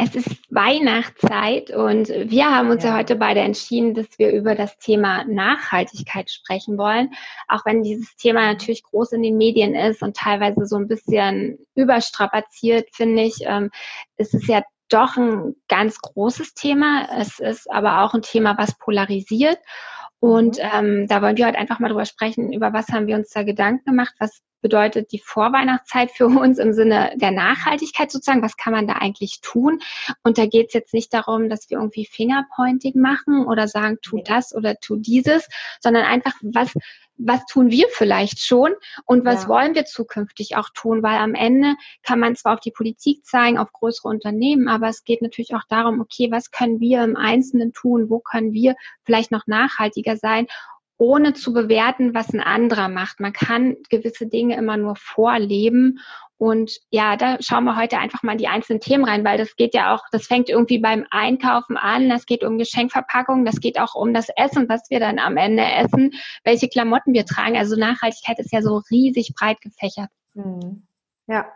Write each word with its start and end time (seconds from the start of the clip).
Es 0.00 0.14
ist 0.14 0.28
Weihnachtszeit 0.48 1.70
und 1.70 2.08
wir 2.08 2.54
haben 2.54 2.70
uns 2.70 2.84
ja. 2.84 2.90
ja. 2.90 2.96
heute 2.98 3.16
beide 3.16 3.40
entschieden, 3.40 3.94
dass 3.94 4.06
wir 4.16 4.30
über 4.30 4.54
das 4.54 4.78
Thema 4.78 5.24
Nachhaltigkeit 5.24 6.30
sprechen 6.30 6.78
wollen. 6.78 7.10
Auch 7.48 7.66
wenn 7.66 7.82
dieses 7.82 8.14
Thema 8.14 8.46
natürlich 8.46 8.84
groß 8.84 9.12
in 9.12 9.24
den 9.24 9.36
Medien 9.36 9.74
ist 9.74 10.02
und 10.02 10.16
teilweise 10.16 10.66
so 10.66 10.76
ein 10.76 10.86
bisschen 10.86 11.58
überstrapaziert, 11.74 12.88
finde 12.92 13.24
ich, 13.24 13.38
ähm, 13.40 13.70
ist 14.16 14.34
es 14.34 14.46
ja 14.46 14.62
doch 14.88 15.16
ein 15.16 15.56
ganz 15.66 15.98
großes 16.00 16.54
Thema. 16.54 17.08
Es 17.18 17.40
ist 17.40 17.68
aber 17.68 18.02
auch 18.02 18.14
ein 18.14 18.22
Thema, 18.22 18.56
was 18.56 18.78
polarisiert. 18.78 19.58
Und 20.20 20.58
mhm. 20.58 20.70
ähm, 20.72 21.06
da 21.08 21.22
wollen 21.22 21.36
wir 21.36 21.46
heute 21.46 21.58
einfach 21.58 21.80
mal 21.80 21.88
drüber 21.88 22.04
sprechen, 22.04 22.52
über 22.52 22.72
was 22.72 22.86
haben 22.88 23.08
wir 23.08 23.16
uns 23.16 23.30
da 23.30 23.42
Gedanken 23.42 23.84
gemacht, 23.84 24.14
was 24.20 24.42
bedeutet 24.60 25.12
die 25.12 25.18
Vorweihnachtszeit 25.18 26.10
für 26.10 26.26
uns 26.26 26.58
im 26.58 26.72
Sinne 26.72 27.12
der 27.16 27.30
Nachhaltigkeit 27.30 28.10
sozusagen? 28.10 28.42
Was 28.42 28.56
kann 28.56 28.72
man 28.72 28.86
da 28.86 28.94
eigentlich 28.94 29.40
tun? 29.40 29.80
Und 30.22 30.38
da 30.38 30.46
geht 30.46 30.68
es 30.68 30.74
jetzt 30.74 30.94
nicht 30.94 31.12
darum, 31.12 31.48
dass 31.48 31.70
wir 31.70 31.78
irgendwie 31.78 32.06
Fingerpointing 32.06 33.00
machen 33.00 33.46
oder 33.46 33.68
sagen, 33.68 33.98
tu 34.02 34.20
das 34.24 34.54
oder 34.54 34.76
tu 34.76 34.96
dieses, 34.96 35.48
sondern 35.80 36.04
einfach, 36.04 36.34
was, 36.42 36.72
was 37.18 37.44
tun 37.46 37.70
wir 37.70 37.86
vielleicht 37.90 38.40
schon 38.40 38.74
und 39.04 39.24
was 39.24 39.42
ja. 39.42 39.48
wollen 39.48 39.74
wir 39.74 39.84
zukünftig 39.84 40.56
auch 40.56 40.68
tun? 40.72 41.02
Weil 41.02 41.18
am 41.18 41.34
Ende 41.34 41.74
kann 42.02 42.20
man 42.20 42.36
zwar 42.36 42.54
auf 42.54 42.60
die 42.60 42.70
Politik 42.70 43.24
zeigen, 43.24 43.58
auf 43.58 43.72
größere 43.72 44.08
Unternehmen, 44.08 44.68
aber 44.68 44.88
es 44.88 45.04
geht 45.04 45.22
natürlich 45.22 45.54
auch 45.54 45.64
darum, 45.68 46.00
okay, 46.00 46.30
was 46.30 46.50
können 46.50 46.80
wir 46.80 47.02
im 47.02 47.16
Einzelnen 47.16 47.72
tun? 47.72 48.08
Wo 48.08 48.20
können 48.20 48.52
wir 48.52 48.74
vielleicht 49.04 49.30
noch 49.32 49.46
nachhaltiger 49.46 50.16
sein? 50.16 50.46
Ohne 50.98 51.32
zu 51.32 51.52
bewerten, 51.52 52.12
was 52.12 52.34
ein 52.34 52.40
anderer 52.40 52.88
macht. 52.88 53.20
Man 53.20 53.32
kann 53.32 53.76
gewisse 53.88 54.26
Dinge 54.26 54.56
immer 54.56 54.76
nur 54.76 54.96
vorleben. 54.96 56.00
Und 56.36 56.78
ja, 56.90 57.16
da 57.16 57.38
schauen 57.40 57.64
wir 57.64 57.76
heute 57.76 57.98
einfach 57.98 58.22
mal 58.22 58.32
in 58.32 58.38
die 58.38 58.48
einzelnen 58.48 58.80
Themen 58.80 59.04
rein, 59.04 59.24
weil 59.24 59.38
das 59.38 59.56
geht 59.56 59.74
ja 59.74 59.94
auch, 59.94 60.02
das 60.12 60.26
fängt 60.26 60.48
irgendwie 60.48 60.78
beim 60.78 61.04
Einkaufen 61.10 61.76
an, 61.76 62.08
das 62.08 62.26
geht 62.26 62.44
um 62.44 62.58
Geschenkverpackung, 62.58 63.44
das 63.44 63.60
geht 63.60 63.80
auch 63.80 63.94
um 63.96 64.14
das 64.14 64.28
Essen, 64.36 64.68
was 64.68 64.88
wir 64.88 65.00
dann 65.00 65.18
am 65.18 65.36
Ende 65.36 65.64
essen, 65.64 66.12
welche 66.44 66.68
Klamotten 66.68 67.12
wir 67.12 67.24
tragen. 67.24 67.56
Also 67.56 67.76
Nachhaltigkeit 67.76 68.38
ist 68.38 68.52
ja 68.52 68.62
so 68.62 68.82
riesig 68.90 69.34
breit 69.36 69.60
gefächert. 69.60 70.10
Hm. 70.34 70.84
Ja, 71.26 71.46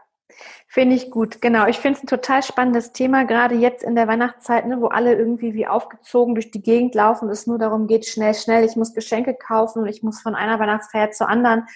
Finde 0.69 0.97
ich 0.97 1.11
gut, 1.11 1.43
genau. 1.43 1.67
Ich 1.67 1.79
finde 1.79 1.99
es 1.99 2.05
ein 2.05 2.07
total 2.07 2.43
spannendes 2.43 2.93
Thema, 2.93 3.25
gerade 3.25 3.55
jetzt 3.55 3.85
in 3.85 3.95
der 3.95 4.09
Weihnachtszeit, 4.09 4.67
ne, 4.67 4.81
wo 4.81 4.87
alle 4.87 5.15
irgendwie 5.15 5.55
wie 5.55 5.67
aufgezogen 5.67 6.35
durch 6.35 6.51
die 6.51 6.63
Gegend 6.63 6.95
laufen, 6.95 7.29
es 7.29 7.47
nur 7.47 7.59
darum 7.59 7.87
geht, 7.87 8.07
schnell, 8.07 8.35
schnell, 8.35 8.65
ich 8.65 8.77
muss 8.77 8.95
Geschenke 8.95 9.35
kaufen 9.35 9.83
und 9.83 9.89
ich 9.89 10.03
muss 10.03 10.21
von 10.21 10.35
einer 10.35 10.59
Weihnachtsfeier 10.59 11.11
zur 11.11 11.29
anderen. 11.29 11.67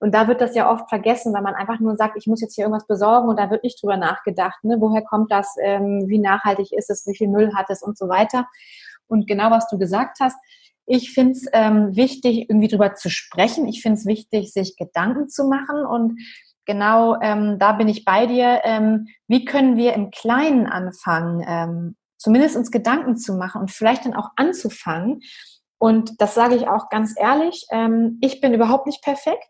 Und 0.00 0.14
da 0.14 0.28
wird 0.28 0.40
das 0.40 0.54
ja 0.54 0.70
oft 0.70 0.88
vergessen, 0.88 1.34
weil 1.34 1.42
man 1.42 1.54
einfach 1.54 1.78
nur 1.78 1.94
sagt, 1.94 2.16
ich 2.16 2.26
muss 2.26 2.40
jetzt 2.40 2.54
hier 2.54 2.64
irgendwas 2.64 2.86
besorgen 2.86 3.28
und 3.28 3.38
da 3.38 3.50
wird 3.50 3.62
nicht 3.62 3.82
drüber 3.82 3.98
nachgedacht, 3.98 4.64
ne, 4.64 4.76
woher 4.80 5.02
kommt 5.02 5.30
das, 5.30 5.54
ähm, 5.62 6.04
wie 6.08 6.18
nachhaltig 6.18 6.72
ist 6.72 6.90
es, 6.90 7.06
wie 7.06 7.16
viel 7.16 7.28
Müll 7.28 7.54
hat 7.54 7.66
es 7.68 7.82
und 7.82 7.98
so 7.98 8.08
weiter. 8.08 8.48
Und 9.06 9.26
genau 9.26 9.50
was 9.50 9.68
du 9.68 9.78
gesagt 9.78 10.18
hast, 10.20 10.36
ich 10.86 11.12
finde 11.12 11.32
es 11.32 11.46
ähm, 11.52 11.94
wichtig, 11.94 12.48
irgendwie 12.48 12.66
drüber 12.66 12.94
zu 12.94 13.10
sprechen. 13.10 13.68
Ich 13.68 13.80
finde 13.80 13.98
es 13.98 14.06
wichtig, 14.06 14.52
sich 14.52 14.76
Gedanken 14.76 15.28
zu 15.28 15.44
machen 15.44 15.86
und 15.86 16.18
genau 16.70 17.16
ähm, 17.20 17.58
da 17.58 17.72
bin 17.72 17.88
ich 17.88 18.04
bei 18.04 18.26
dir. 18.26 18.60
Ähm, 18.62 19.08
wie 19.26 19.44
können 19.44 19.76
wir 19.76 19.94
im 19.94 20.10
Kleinen 20.12 20.66
anfangen, 20.66 21.44
ähm, 21.46 21.96
zumindest 22.16 22.56
uns 22.56 22.70
Gedanken 22.70 23.16
zu 23.16 23.34
machen 23.34 23.62
und 23.62 23.72
vielleicht 23.72 24.04
dann 24.04 24.14
auch 24.14 24.30
anzufangen? 24.36 25.20
Und 25.78 26.20
das 26.20 26.34
sage 26.34 26.54
ich 26.54 26.68
auch 26.68 26.88
ganz 26.88 27.14
ehrlich, 27.18 27.66
ähm, 27.72 28.18
ich 28.20 28.40
bin 28.40 28.54
überhaupt 28.54 28.86
nicht 28.86 29.02
perfekt. 29.02 29.48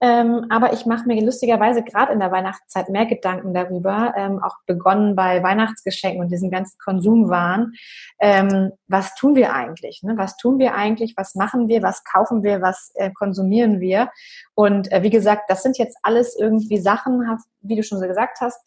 Ähm, 0.00 0.46
aber 0.48 0.72
ich 0.72 0.86
mache 0.86 1.06
mir 1.06 1.20
lustigerweise 1.24 1.82
gerade 1.82 2.12
in 2.12 2.20
der 2.20 2.30
Weihnachtszeit 2.30 2.88
mehr 2.88 3.06
Gedanken 3.06 3.52
darüber, 3.52 4.14
ähm, 4.16 4.40
auch 4.42 4.56
begonnen 4.66 5.16
bei 5.16 5.42
Weihnachtsgeschenken 5.42 6.20
und 6.20 6.30
diesen 6.30 6.50
ganzen 6.50 6.78
Konsumwahn. 6.78 7.72
Ähm, 8.20 8.70
was 8.86 9.14
tun 9.16 9.34
wir 9.34 9.52
eigentlich? 9.52 10.02
Ne? 10.02 10.14
Was 10.16 10.36
tun 10.36 10.58
wir 10.58 10.74
eigentlich? 10.74 11.14
Was 11.16 11.34
machen 11.34 11.68
wir? 11.68 11.82
Was 11.82 12.04
kaufen 12.04 12.44
wir? 12.44 12.62
Was 12.62 12.92
äh, 12.94 13.10
konsumieren 13.12 13.80
wir? 13.80 14.10
Und 14.54 14.92
äh, 14.92 15.02
wie 15.02 15.10
gesagt, 15.10 15.44
das 15.48 15.62
sind 15.62 15.78
jetzt 15.78 15.98
alles 16.02 16.36
irgendwie 16.38 16.78
Sachen, 16.78 17.22
wie 17.60 17.76
du 17.76 17.82
schon 17.82 17.98
so 17.98 18.06
gesagt 18.06 18.38
hast, 18.40 18.60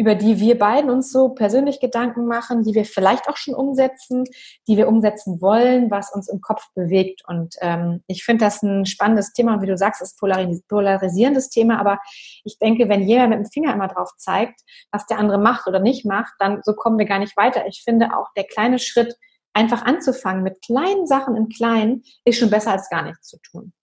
über 0.00 0.14
die 0.14 0.40
wir 0.40 0.58
beiden 0.58 0.88
uns 0.88 1.12
so 1.12 1.28
persönlich 1.28 1.78
Gedanken 1.78 2.24
machen, 2.24 2.62
die 2.62 2.74
wir 2.74 2.86
vielleicht 2.86 3.28
auch 3.28 3.36
schon 3.36 3.54
umsetzen, 3.54 4.24
die 4.66 4.78
wir 4.78 4.88
umsetzen 4.88 5.42
wollen, 5.42 5.90
was 5.90 6.10
uns 6.10 6.26
im 6.30 6.40
Kopf 6.40 6.62
bewegt. 6.74 7.20
Und 7.28 7.56
ähm, 7.60 8.02
ich 8.06 8.24
finde 8.24 8.46
das 8.46 8.62
ein 8.62 8.86
spannendes 8.86 9.34
Thema. 9.34 9.52
Und 9.52 9.60
wie 9.60 9.66
du 9.66 9.76
sagst, 9.76 10.00
ist 10.00 10.18
ein 10.22 10.62
polarisierendes 10.68 11.50
Thema. 11.50 11.78
Aber 11.78 11.98
ich 12.44 12.58
denke, 12.58 12.88
wenn 12.88 13.02
jeder 13.02 13.28
mit 13.28 13.40
dem 13.40 13.44
Finger 13.44 13.74
immer 13.74 13.88
drauf 13.88 14.08
zeigt, 14.16 14.62
was 14.90 15.04
der 15.04 15.18
andere 15.18 15.36
macht 15.36 15.66
oder 15.66 15.80
nicht 15.80 16.06
macht, 16.06 16.32
dann 16.38 16.62
so 16.62 16.72
kommen 16.72 16.98
wir 16.98 17.04
gar 17.04 17.18
nicht 17.18 17.36
weiter. 17.36 17.66
Ich 17.66 17.82
finde 17.84 18.16
auch 18.16 18.28
der 18.34 18.44
kleine 18.44 18.78
Schritt, 18.78 19.14
einfach 19.52 19.82
anzufangen 19.82 20.42
mit 20.42 20.62
kleinen 20.62 21.06
Sachen 21.06 21.36
im 21.36 21.50
Kleinen, 21.50 22.04
ist 22.24 22.38
schon 22.38 22.48
besser 22.48 22.70
als 22.70 22.88
gar 22.88 23.02
nichts 23.02 23.28
zu 23.28 23.36
tun. 23.42 23.74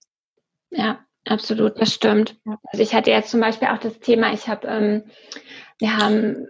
Ja, 0.70 0.98
absolut, 1.28 1.80
das 1.80 1.92
stimmt. 1.92 2.36
Also 2.72 2.82
ich 2.82 2.94
hatte 2.94 3.10
jetzt 3.10 3.30
zum 3.30 3.40
Beispiel 3.40 3.68
auch 3.68 3.78
das 3.78 3.98
Thema, 4.00 4.32
ich 4.32 4.48
habe 4.48 4.66
ähm, 4.66 5.04
wir 5.78 5.96
haben 5.96 6.48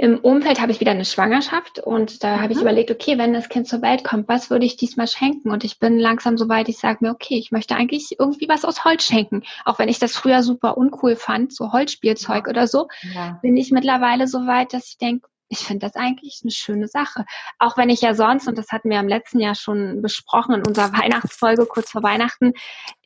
im 0.00 0.18
Umfeld 0.18 0.60
habe 0.60 0.70
ich 0.70 0.78
wieder 0.78 0.92
eine 0.92 1.04
Schwangerschaft 1.04 1.80
und 1.80 2.22
da 2.22 2.40
habe 2.40 2.52
ich 2.52 2.60
überlegt, 2.60 2.92
okay, 2.92 3.18
wenn 3.18 3.32
das 3.32 3.48
Kind 3.48 3.66
zur 3.66 3.82
Welt 3.82 4.04
kommt, 4.04 4.28
was 4.28 4.48
würde 4.48 4.64
ich 4.64 4.76
diesmal 4.76 5.08
schenken? 5.08 5.50
Und 5.50 5.64
ich 5.64 5.80
bin 5.80 5.98
langsam 5.98 6.38
so 6.38 6.48
weit, 6.48 6.68
ich 6.68 6.78
sage 6.78 6.98
mir, 7.00 7.10
okay, 7.10 7.36
ich 7.36 7.50
möchte 7.50 7.74
eigentlich 7.74 8.14
irgendwie 8.16 8.48
was 8.48 8.64
aus 8.64 8.84
Holz 8.84 9.02
schenken. 9.02 9.42
Auch 9.64 9.80
wenn 9.80 9.88
ich 9.88 9.98
das 9.98 10.16
früher 10.16 10.44
super 10.44 10.78
uncool 10.78 11.16
fand, 11.16 11.52
so 11.52 11.72
Holzspielzeug 11.72 12.46
oder 12.46 12.68
so, 12.68 12.86
ja. 13.12 13.40
bin 13.42 13.56
ich 13.56 13.72
mittlerweile 13.72 14.28
so 14.28 14.46
weit, 14.46 14.72
dass 14.72 14.86
ich 14.86 14.98
denke, 14.98 15.28
ich 15.48 15.60
finde 15.60 15.86
das 15.86 15.96
eigentlich 15.96 16.40
eine 16.42 16.50
schöne 16.50 16.88
Sache. 16.88 17.24
Auch 17.58 17.76
wenn 17.76 17.90
ich 17.90 18.02
ja 18.02 18.14
sonst, 18.14 18.48
und 18.48 18.58
das 18.58 18.70
hatten 18.70 18.90
wir 18.90 19.00
im 19.00 19.08
letzten 19.08 19.40
Jahr 19.40 19.54
schon 19.54 20.02
besprochen 20.02 20.56
in 20.56 20.66
unserer 20.66 20.92
Weihnachtsfolge 20.98 21.66
kurz 21.66 21.90
vor 21.90 22.02
Weihnachten, 22.02 22.52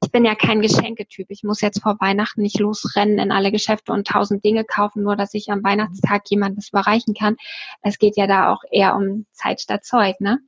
ich 0.02 0.10
bin 0.10 0.24
ja 0.24 0.34
kein 0.34 0.60
Geschenketyp. 0.60 1.26
Ich 1.30 1.44
muss 1.44 1.60
jetzt 1.60 1.82
vor 1.82 1.96
Weihnachten 2.00 2.42
nicht 2.42 2.58
losrennen 2.58 3.18
in 3.18 3.32
alle 3.32 3.52
Geschäfte 3.52 3.92
und 3.92 4.06
tausend 4.06 4.44
Dinge 4.44 4.64
kaufen, 4.64 5.02
nur 5.02 5.16
dass 5.16 5.34
ich 5.34 5.50
am 5.50 5.62
Weihnachtstag 5.62 6.22
jemandem 6.26 6.62
überreichen 6.68 7.14
kann. 7.14 7.36
Es 7.82 7.98
geht 7.98 8.16
ja 8.16 8.26
da 8.26 8.52
auch 8.52 8.62
eher 8.70 8.96
um 8.96 9.26
Zeit 9.32 9.60
statt 9.60 9.84
Zeug, 9.84 10.20
ne? 10.20 10.40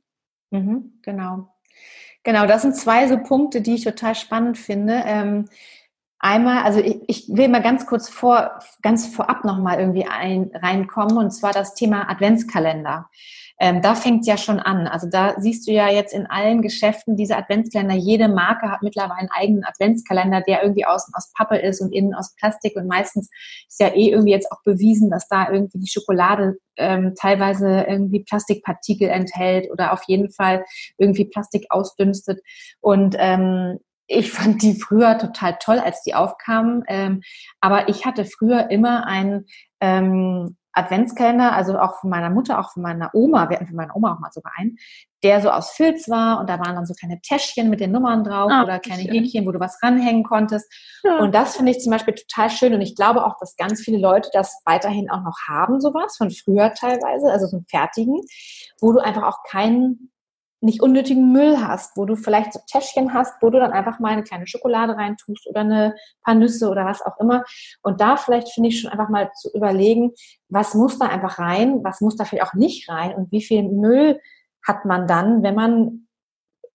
Mhm, 0.51 0.99
genau. 1.01 1.49
Genau, 2.23 2.47
das 2.47 2.63
sind 2.63 2.75
zwei 2.75 3.07
so 3.07 3.17
Punkte, 3.17 3.61
die 3.61 3.75
ich 3.75 3.83
total 3.83 4.15
spannend 4.15 4.57
finde. 4.57 5.03
Ähm, 5.05 5.45
Einmal, 6.25 6.63
also 6.63 6.79
ich, 6.79 7.01
ich 7.05 7.27
will 7.29 7.49
mal 7.49 7.61
ganz 7.61 7.85
kurz 7.85 8.09
vor, 8.09 8.57
ganz 8.81 9.05
vorab 9.05 9.45
nochmal 9.45 9.79
irgendwie 9.79 10.07
ein, 10.07 10.49
reinkommen, 10.55 11.19
und 11.19 11.29
zwar 11.29 11.53
das 11.53 11.75
Thema 11.75 12.09
Adventskalender. 12.09 13.11
Ähm, 13.59 13.83
da 13.83 13.93
fängt 13.93 14.25
ja 14.25 14.35
schon 14.35 14.59
an. 14.59 14.87
Also 14.87 15.07
da 15.07 15.39
siehst 15.39 15.67
du 15.67 15.71
ja 15.71 15.87
jetzt 15.87 16.15
in 16.15 16.25
allen 16.25 16.63
Geschäften 16.63 17.15
diese 17.15 17.37
Adventskalender. 17.37 17.93
Jede 17.93 18.27
Marke 18.27 18.71
hat 18.71 18.81
mittlerweile 18.81 19.19
einen 19.19 19.29
eigenen 19.29 19.63
Adventskalender, 19.65 20.41
der 20.41 20.63
irgendwie 20.63 20.87
außen 20.87 21.13
aus 21.15 21.31
Pappe 21.37 21.57
ist 21.57 21.79
und 21.79 21.93
innen 21.93 22.15
aus 22.15 22.33
Plastik. 22.37 22.75
Und 22.75 22.87
meistens 22.87 23.29
ist 23.67 23.79
ja 23.79 23.89
eh 23.89 24.09
irgendwie 24.09 24.33
jetzt 24.33 24.51
auch 24.51 24.63
bewiesen, 24.63 25.11
dass 25.11 25.27
da 25.27 25.51
irgendwie 25.51 25.77
die 25.77 25.91
Schokolade 25.91 26.57
ähm, 26.77 27.13
teilweise 27.13 27.85
irgendwie 27.87 28.23
Plastikpartikel 28.23 29.09
enthält 29.09 29.69
oder 29.71 29.93
auf 29.93 30.01
jeden 30.07 30.31
Fall 30.31 30.65
irgendwie 30.97 31.25
Plastik 31.25 31.67
ausdünstet. 31.69 32.39
Und 32.81 33.15
ähm, 33.19 33.77
ich 34.07 34.31
fand 34.31 34.61
die 34.61 34.79
früher 34.79 35.17
total 35.17 35.57
toll, 35.59 35.79
als 35.79 36.03
die 36.03 36.13
aufkamen. 36.13 36.83
Ähm, 36.87 37.21
aber 37.61 37.89
ich 37.89 38.05
hatte 38.05 38.25
früher 38.25 38.69
immer 38.69 39.05
einen 39.07 39.45
ähm, 39.79 40.57
Adventskalender, 40.75 41.53
also 41.53 41.79
auch 41.79 42.01
von 42.01 42.09
meiner 42.09 42.29
Mutter, 42.29 42.59
auch 42.59 42.71
von 42.71 42.83
meiner 42.83 43.09
Oma, 43.13 43.49
wir 43.49 43.55
hatten 43.55 43.67
von 43.67 43.77
meiner 43.77 43.95
Oma 43.95 44.13
auch 44.13 44.19
mal 44.19 44.31
sogar 44.31 44.51
einen, 44.57 44.77
der 45.23 45.41
so 45.41 45.49
aus 45.49 45.71
Filz 45.71 46.09
war 46.09 46.39
und 46.39 46.49
da 46.49 46.59
waren 46.59 46.75
dann 46.75 46.85
so 46.85 46.93
kleine 46.93 47.21
Täschchen 47.21 47.69
mit 47.69 47.79
den 47.79 47.91
Nummern 47.93 48.25
drauf 48.25 48.51
oh, 48.53 48.63
oder 48.63 48.79
kleine 48.79 49.03
schön. 49.03 49.13
Häkchen, 49.13 49.47
wo 49.47 49.51
du 49.51 49.59
was 49.59 49.81
ranhängen 49.81 50.23
konntest. 50.23 50.69
Ja. 51.03 51.19
Und 51.19 51.33
das 51.33 51.55
finde 51.55 51.71
ich 51.71 51.79
zum 51.79 51.91
Beispiel 51.91 52.13
total 52.13 52.49
schön 52.49 52.73
und 52.73 52.81
ich 52.81 52.95
glaube 52.95 53.25
auch, 53.25 53.37
dass 53.39 53.55
ganz 53.55 53.81
viele 53.81 53.97
Leute 53.97 54.29
das 54.33 54.61
weiterhin 54.65 55.09
auch 55.09 55.23
noch 55.23 55.37
haben, 55.47 55.79
sowas 55.79 56.17
von 56.17 56.29
früher 56.29 56.73
teilweise, 56.73 57.31
also 57.31 57.47
so 57.47 57.57
einen 57.57 57.65
fertigen, 57.69 58.19
wo 58.81 58.91
du 58.91 58.99
einfach 58.99 59.23
auch 59.23 59.43
keinen 59.49 60.11
nicht 60.65 60.81
unnötigen 60.81 61.31
Müll 61.31 61.57
hast, 61.59 61.95
wo 61.95 62.05
du 62.05 62.15
vielleicht 62.15 62.53
so 62.53 62.59
Täschchen 62.69 63.13
hast, 63.13 63.41
wo 63.41 63.49
du 63.49 63.59
dann 63.59 63.71
einfach 63.71 63.99
mal 63.99 64.11
eine 64.11 64.23
kleine 64.23 64.47
Schokolade 64.47 64.95
reintust 64.97 65.47
oder 65.47 65.61
eine 65.61 65.95
paar 66.23 66.35
Nüsse 66.35 66.69
oder 66.69 66.85
was 66.85 67.01
auch 67.01 67.19
immer. 67.19 67.45
Und 67.81 68.01
da 68.01 68.17
vielleicht 68.17 68.49
finde 68.49 68.69
ich 68.69 68.81
schon 68.81 68.91
einfach 68.91 69.09
mal 69.09 69.31
zu 69.33 69.49
überlegen, 69.55 70.11
was 70.49 70.73
muss 70.73 70.99
da 70.99 71.07
einfach 71.07 71.39
rein, 71.39 71.83
was 71.83 72.01
muss 72.01 72.17
da 72.17 72.25
vielleicht 72.25 72.45
auch 72.45 72.53
nicht 72.53 72.89
rein 72.89 73.13
und 73.13 73.31
wie 73.31 73.43
viel 73.43 73.63
Müll 73.63 74.19
hat 74.67 74.85
man 74.85 75.07
dann, 75.07 75.43
wenn 75.43 75.55
man 75.55 76.07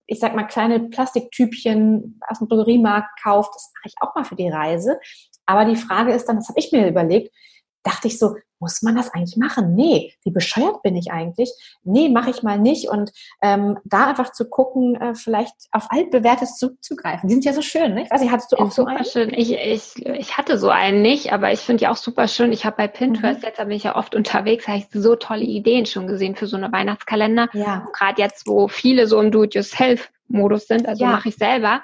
ich 0.06 0.19
sag 0.19 0.34
mal, 0.34 0.42
kleine 0.42 0.81
Plastiktübchen 0.81 2.20
aus 2.26 2.40
dem 2.40 2.48
Drogeriemarkt 2.48 3.22
kauft, 3.22 3.54
das 3.54 3.72
mache 3.76 3.87
ich 3.87 3.94
auch 4.00 4.12
mal 4.16 4.25
für 4.25 4.34
die 4.34 4.48
Reise. 4.48 4.98
Aber 5.46 5.64
die 5.64 5.76
Frage 5.76 6.12
ist 6.12 6.25
dann, 6.25 6.37
das 6.37 6.48
habe 6.48 6.58
ich 6.58 6.72
mir 6.72 6.88
überlegt, 6.88 7.32
dachte 7.82 8.08
ich 8.08 8.18
so, 8.18 8.36
muss 8.60 8.82
man 8.82 8.94
das 8.94 9.12
eigentlich 9.12 9.36
machen? 9.38 9.74
Nee, 9.74 10.12
wie 10.22 10.30
bescheuert 10.30 10.82
bin 10.82 10.94
ich 10.94 11.10
eigentlich? 11.10 11.50
Nee, 11.82 12.10
mache 12.10 12.30
ich 12.30 12.42
mal 12.42 12.58
nicht. 12.58 12.88
Und 12.88 13.10
ähm, 13.42 13.78
da 13.84 14.08
einfach 14.08 14.32
zu 14.32 14.48
gucken, 14.48 14.96
äh, 14.96 15.14
vielleicht 15.14 15.54
auf 15.72 15.86
altbewährtes 15.90 16.56
zurückzugreifen. 16.56 17.28
Die 17.28 17.34
sind 17.34 17.44
ja 17.44 17.54
so 17.54 17.62
schön, 17.62 17.94
ne? 17.94 18.02
Ich 18.02 18.10
weiß 18.10 18.20
nicht, 18.20 18.30
hattest 18.30 18.52
du 18.52 18.56
auch 18.56 18.70
so 18.70 18.84
einen? 18.84 19.04
Schön. 19.04 19.32
Ich, 19.32 19.52
ich, 19.52 20.04
ich 20.04 20.36
hatte 20.36 20.58
so 20.58 20.68
einen 20.68 21.00
nicht, 21.00 21.32
aber 21.32 21.52
ich 21.52 21.60
finde 21.60 21.80
die 21.80 21.88
auch 21.88 21.96
super 21.96 22.28
schön. 22.28 22.52
Ich 22.52 22.66
habe 22.66 22.76
bei 22.76 22.88
Pinterest, 22.88 23.40
mhm. 23.40 23.46
jetzt 23.46 23.56
bin 23.56 23.70
ich 23.70 23.84
ja 23.84 23.96
oft 23.96 24.14
unterwegs, 24.14 24.68
habe 24.68 24.78
ich 24.78 24.88
so 24.92 25.16
tolle 25.16 25.44
Ideen 25.44 25.86
schon 25.86 26.06
gesehen 26.06 26.36
für 26.36 26.46
so 26.46 26.56
eine 26.56 26.70
Weihnachtskalender. 26.70 27.48
Ja. 27.54 27.88
Gerade 27.94 28.20
jetzt, 28.20 28.46
wo 28.46 28.68
viele 28.68 29.06
so 29.06 29.20
im 29.20 29.30
Do-it-yourself 29.30 30.10
Modus 30.28 30.66
sind, 30.66 30.86
also 30.86 31.04
ja. 31.04 31.10
mache 31.10 31.30
ich 31.30 31.36
selber, 31.36 31.82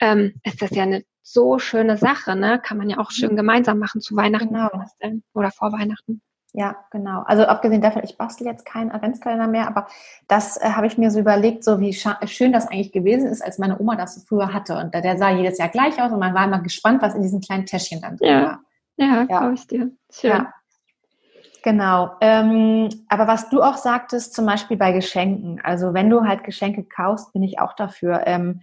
ähm, 0.00 0.34
ist 0.42 0.60
das 0.60 0.70
ja 0.70 0.82
eine 0.82 1.04
so 1.26 1.58
schöne 1.58 1.96
Sache, 1.96 2.36
ne? 2.36 2.60
Kann 2.62 2.78
man 2.78 2.88
ja 2.88 2.98
auch 2.98 3.10
schön 3.10 3.34
gemeinsam 3.34 3.80
machen 3.80 4.00
zu 4.00 4.14
Weihnachten 4.14 4.54
genau. 4.54 4.70
oder 5.34 5.50
vor 5.50 5.72
Weihnachten. 5.72 6.22
Ja, 6.52 6.76
genau. 6.92 7.22
Also 7.26 7.44
abgesehen 7.44 7.82
davon, 7.82 8.02
ich 8.04 8.16
bastel 8.16 8.46
jetzt 8.46 8.64
keinen 8.64 8.92
Adventskalender 8.92 9.48
mehr, 9.48 9.66
aber 9.66 9.88
das 10.28 10.56
äh, 10.56 10.70
habe 10.70 10.86
ich 10.86 10.96
mir 10.96 11.10
so 11.10 11.18
überlegt, 11.18 11.64
so 11.64 11.80
wie 11.80 11.92
schön 11.92 12.52
das 12.52 12.68
eigentlich 12.68 12.92
gewesen 12.92 13.28
ist, 13.28 13.42
als 13.42 13.58
meine 13.58 13.78
Oma 13.78 13.96
das 13.96 14.14
so 14.14 14.20
früher 14.20 14.54
hatte. 14.54 14.78
Und 14.78 14.94
der 14.94 15.18
sah 15.18 15.30
jedes 15.30 15.58
Jahr 15.58 15.68
gleich 15.68 16.00
aus 16.00 16.12
und 16.12 16.20
man 16.20 16.32
war 16.32 16.44
immer 16.44 16.60
gespannt, 16.60 17.02
was 17.02 17.16
in 17.16 17.22
diesen 17.22 17.40
kleinen 17.40 17.66
Täschchen 17.66 18.00
dann 18.00 18.16
drin 18.16 18.28
ja. 18.28 18.42
war. 18.42 18.60
Ja, 18.96 19.06
ja. 19.06 19.24
glaube 19.24 19.54
ich 19.54 19.66
dir. 19.66 19.90
Schön. 20.10 20.30
Ja. 20.30 20.54
Genau. 21.64 22.12
Ähm, 22.20 22.88
aber 23.08 23.26
was 23.26 23.50
du 23.50 23.60
auch 23.60 23.76
sagtest, 23.76 24.32
zum 24.32 24.46
Beispiel 24.46 24.76
bei 24.76 24.92
Geschenken, 24.92 25.60
also 25.64 25.92
wenn 25.92 26.08
du 26.08 26.24
halt 26.24 26.44
Geschenke 26.44 26.84
kaufst, 26.84 27.32
bin 27.32 27.42
ich 27.42 27.58
auch 27.58 27.74
dafür. 27.74 28.22
Ähm, 28.26 28.60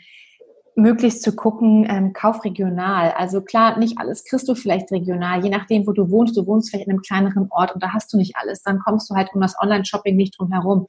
möglichst 0.75 1.23
zu 1.23 1.35
gucken, 1.35 1.85
ähm, 1.89 2.13
kauf 2.13 2.43
regional. 2.43 3.11
Also 3.11 3.41
klar, 3.41 3.77
nicht 3.77 3.99
alles 3.99 4.23
kriegst 4.25 4.47
du 4.47 4.55
vielleicht 4.55 4.91
regional, 4.91 5.43
je 5.43 5.49
nachdem, 5.49 5.85
wo 5.87 5.91
du 5.91 6.09
wohnst. 6.09 6.35
Du 6.35 6.45
wohnst 6.45 6.69
vielleicht 6.69 6.87
in 6.87 6.93
einem 6.93 7.01
kleineren 7.01 7.47
Ort 7.51 7.73
und 7.73 7.83
da 7.83 7.93
hast 7.93 8.11
du 8.13 8.17
nicht 8.17 8.35
alles. 8.35 8.63
Dann 8.63 8.79
kommst 8.79 9.09
du 9.09 9.15
halt 9.15 9.29
um 9.33 9.41
das 9.41 9.55
Online-Shopping 9.61 10.15
nicht 10.15 10.37
drum 10.37 10.51
herum. 10.51 10.87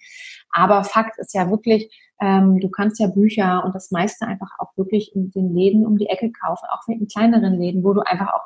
Aber 0.50 0.84
Fakt 0.84 1.18
ist 1.18 1.34
ja 1.34 1.50
wirklich, 1.50 1.90
ähm, 2.20 2.60
du 2.60 2.70
kannst 2.70 3.00
ja 3.00 3.08
Bücher 3.08 3.64
und 3.64 3.74
das 3.74 3.90
meiste 3.90 4.26
einfach 4.26 4.50
auch 4.58 4.76
wirklich 4.76 5.14
in 5.14 5.30
den 5.32 5.54
Läden 5.54 5.84
um 5.84 5.98
die 5.98 6.06
Ecke 6.06 6.30
kaufen, 6.32 6.66
auch 6.70 6.86
in 6.88 7.08
kleineren 7.08 7.54
Läden, 7.54 7.84
wo 7.84 7.92
du 7.92 8.00
einfach 8.00 8.32
auch 8.32 8.44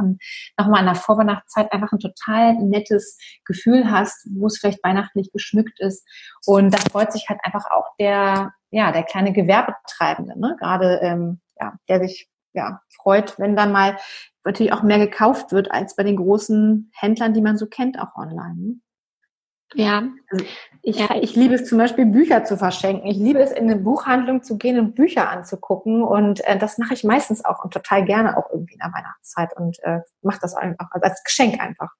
nochmal 0.58 0.80
in 0.80 0.86
der 0.86 0.94
Vorweihnachtszeit 0.94 1.70
einfach 1.72 1.92
ein 1.92 1.98
total 1.98 2.54
nettes 2.54 3.18
Gefühl 3.44 3.90
hast, 3.90 4.26
wo 4.34 4.46
es 4.46 4.58
vielleicht 4.58 4.82
weihnachtlich 4.82 5.30
geschmückt 5.32 5.78
ist. 5.80 6.06
Und 6.46 6.72
da 6.72 6.78
freut 6.78 7.12
sich 7.12 7.28
halt 7.28 7.40
einfach 7.44 7.66
auch 7.70 7.94
der, 8.00 8.52
ja, 8.70 8.92
der 8.92 9.02
kleine 9.02 9.32
Gewerbetreibende, 9.32 10.38
ne? 10.38 10.56
gerade 10.58 11.00
ähm, 11.02 11.40
ja, 11.60 11.74
der 11.88 12.00
sich 12.00 12.28
ja, 12.52 12.80
freut, 12.96 13.38
wenn 13.38 13.56
dann 13.56 13.72
mal 13.72 13.96
natürlich 14.44 14.72
auch 14.72 14.82
mehr 14.82 14.98
gekauft 14.98 15.52
wird 15.52 15.70
als 15.70 15.96
bei 15.96 16.02
den 16.02 16.16
großen 16.16 16.90
Händlern, 16.94 17.34
die 17.34 17.42
man 17.42 17.56
so 17.56 17.66
kennt, 17.66 17.98
auch 17.98 18.16
online. 18.16 18.56
Ne? 18.56 18.74
Ja. 19.74 20.02
Also 20.30 20.44
ich, 20.82 20.98
ja. 20.98 21.14
ich 21.20 21.36
liebe 21.36 21.54
es 21.54 21.68
zum 21.68 21.76
Beispiel, 21.76 22.06
Bücher 22.06 22.44
zu 22.44 22.56
verschenken. 22.56 23.06
Ich 23.06 23.18
liebe 23.18 23.40
es, 23.40 23.50
in 23.50 23.70
eine 23.70 23.76
Buchhandlung 23.76 24.42
zu 24.42 24.56
gehen 24.56 24.78
und 24.78 24.94
Bücher 24.94 25.28
anzugucken. 25.28 26.02
Und 26.02 26.42
äh, 26.46 26.58
das 26.58 26.78
mache 26.78 26.94
ich 26.94 27.04
meistens 27.04 27.44
auch 27.44 27.62
und 27.62 27.74
total 27.74 28.04
gerne 28.04 28.38
auch 28.38 28.50
irgendwie 28.50 28.74
in 28.74 28.80
der 28.80 28.92
Weihnachtszeit 28.92 29.54
und 29.56 29.78
äh, 29.82 30.00
mache 30.22 30.38
das 30.40 30.54
einfach 30.54 30.88
als 30.92 31.22
Geschenk 31.22 31.60
einfach. 31.60 31.90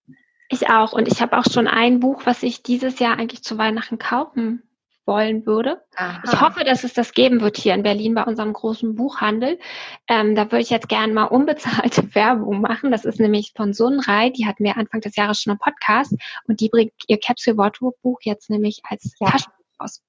Ich 0.49 0.71
auch. 0.71 0.95
Und 0.95 1.09
ich 1.09 1.21
habe 1.21 1.37
auch 1.37 1.45
schon 1.45 1.69
ein 1.69 2.01
Buch, 2.01 2.23
was 2.25 2.43
ich 2.43 2.63
dieses 2.63 2.99
Jahr 3.01 3.19
eigentlich 3.19 3.43
zu 3.43 3.59
Weihnachten 3.59 3.99
kaufen 3.99 4.63
wollen 5.09 5.45
würde. 5.47 5.83
Aha. 5.97 6.23
Ich 6.25 6.41
hoffe, 6.41 6.63
dass 6.63 6.85
es 6.85 6.93
das 6.93 7.13
geben 7.13 7.41
wird 7.41 7.57
hier 7.57 7.75
in 7.75 7.83
Berlin 7.83 8.15
bei 8.15 8.23
unserem 8.23 8.53
großen 8.53 8.95
Buchhandel. 8.95 9.59
Ähm, 10.07 10.37
da 10.37 10.45
würde 10.45 10.61
ich 10.61 10.71
jetzt 10.71 10.89
gerne 10.89 11.13
mal 11.13 11.25
unbezahlte 11.25 12.03
Werbung 12.15 12.61
machen. 12.61 12.93
Das 12.93 13.05
ist 13.05 13.19
nämlich 13.19 13.53
von 13.57 13.73
Sunrei. 13.73 14.31
Die 14.31 14.47
hatten 14.47 14.63
wir 14.63 14.77
Anfang 14.77 15.01
des 15.01 15.17
Jahres 15.17 15.41
schon 15.41 15.51
einen 15.53 15.59
Podcast 15.59 16.15
und 16.47 16.61
die 16.61 16.69
bringt 16.69 16.93
ihr 17.09 17.19
Capsule 17.19 17.57
Wardrobe 17.57 17.97
Buch 18.03 18.21
jetzt 18.23 18.51
nämlich 18.51 18.83
als 18.85 19.17
ja. 19.19 19.31
Taschenbuch 19.31 19.65
raus. 19.81 20.03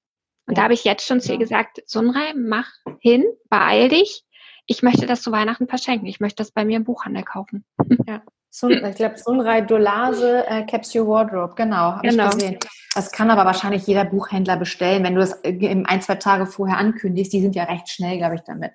Und 0.46 0.54
ja. 0.54 0.56
da 0.56 0.62
habe 0.64 0.74
ich 0.74 0.84
jetzt 0.84 1.06
schon 1.06 1.20
zu 1.20 1.32
ihr 1.32 1.38
gesagt, 1.38 1.82
Sunrei, 1.86 2.34
mach 2.36 2.70
hin, 3.00 3.24
beeil 3.48 3.88
dich. 3.88 4.22
Ich 4.66 4.82
möchte 4.82 5.06
das 5.06 5.22
zu 5.22 5.32
Weihnachten 5.32 5.66
verschenken. 5.66 6.06
Ich 6.06 6.20
möchte 6.20 6.36
das 6.36 6.52
bei 6.52 6.64
mir 6.64 6.76
im 6.76 6.84
Buchhandel 6.84 7.24
kaufen. 7.24 7.64
Ja. 8.06 8.22
Sun, 8.50 8.72
ich 8.84 8.96
glaube, 8.96 9.16
Sunrei 9.16 9.60
Dolase 9.60 10.44
äh, 10.46 10.66
Capsule 10.66 11.06
Wardrobe, 11.06 11.54
genau, 11.54 11.94
habe 11.94 12.08
genau. 12.08 12.28
ich 12.28 12.34
gesehen. 12.34 12.58
Das 12.94 13.12
kann 13.12 13.30
aber 13.30 13.44
wahrscheinlich 13.44 13.86
jeder 13.86 14.04
Buchhändler 14.04 14.56
bestellen, 14.56 15.04
wenn 15.04 15.14
du 15.14 15.20
das 15.20 15.34
im 15.42 15.86
ein, 15.86 16.02
zwei 16.02 16.16
Tage 16.16 16.46
vorher 16.46 16.76
ankündigst. 16.78 17.32
Die 17.32 17.40
sind 17.40 17.54
ja 17.54 17.64
recht 17.64 17.88
schnell, 17.88 18.18
glaube 18.18 18.34
ich, 18.34 18.40
damit. 18.40 18.72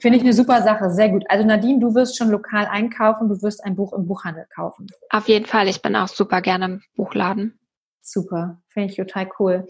Finde 0.00 0.18
ich 0.18 0.22
eine 0.22 0.32
super 0.32 0.62
Sache, 0.62 0.90
sehr 0.90 1.08
gut. 1.08 1.24
Also 1.28 1.44
Nadine, 1.44 1.80
du 1.80 1.92
wirst 1.96 2.16
schon 2.16 2.30
lokal 2.30 2.66
einkaufen, 2.66 3.28
du 3.28 3.42
wirst 3.42 3.64
ein 3.64 3.74
Buch 3.74 3.92
im 3.92 4.06
Buchhandel 4.06 4.46
kaufen. 4.54 4.86
Auf 5.10 5.26
jeden 5.26 5.46
Fall, 5.46 5.66
ich 5.66 5.82
bin 5.82 5.96
auch 5.96 6.06
super 6.06 6.40
gerne 6.40 6.64
im 6.66 6.82
Buchladen. 6.94 7.58
Super, 8.00 8.62
finde 8.68 8.90
ich 8.90 8.96
total 8.96 9.28
cool. 9.40 9.66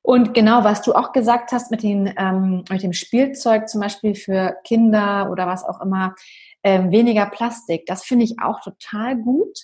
Und 0.00 0.32
genau, 0.32 0.64
was 0.64 0.80
du 0.80 0.94
auch 0.94 1.12
gesagt 1.12 1.52
hast 1.52 1.70
mit, 1.70 1.82
den, 1.82 2.14
ähm, 2.16 2.64
mit 2.70 2.82
dem 2.82 2.94
Spielzeug 2.94 3.68
zum 3.68 3.82
Beispiel 3.82 4.14
für 4.14 4.56
Kinder 4.64 5.28
oder 5.30 5.46
was 5.46 5.64
auch 5.64 5.82
immer, 5.82 6.14
ähm, 6.68 6.90
weniger 6.90 7.26
Plastik. 7.26 7.86
Das 7.86 8.04
finde 8.04 8.24
ich 8.24 8.36
auch 8.42 8.60
total 8.60 9.16
gut. 9.16 9.58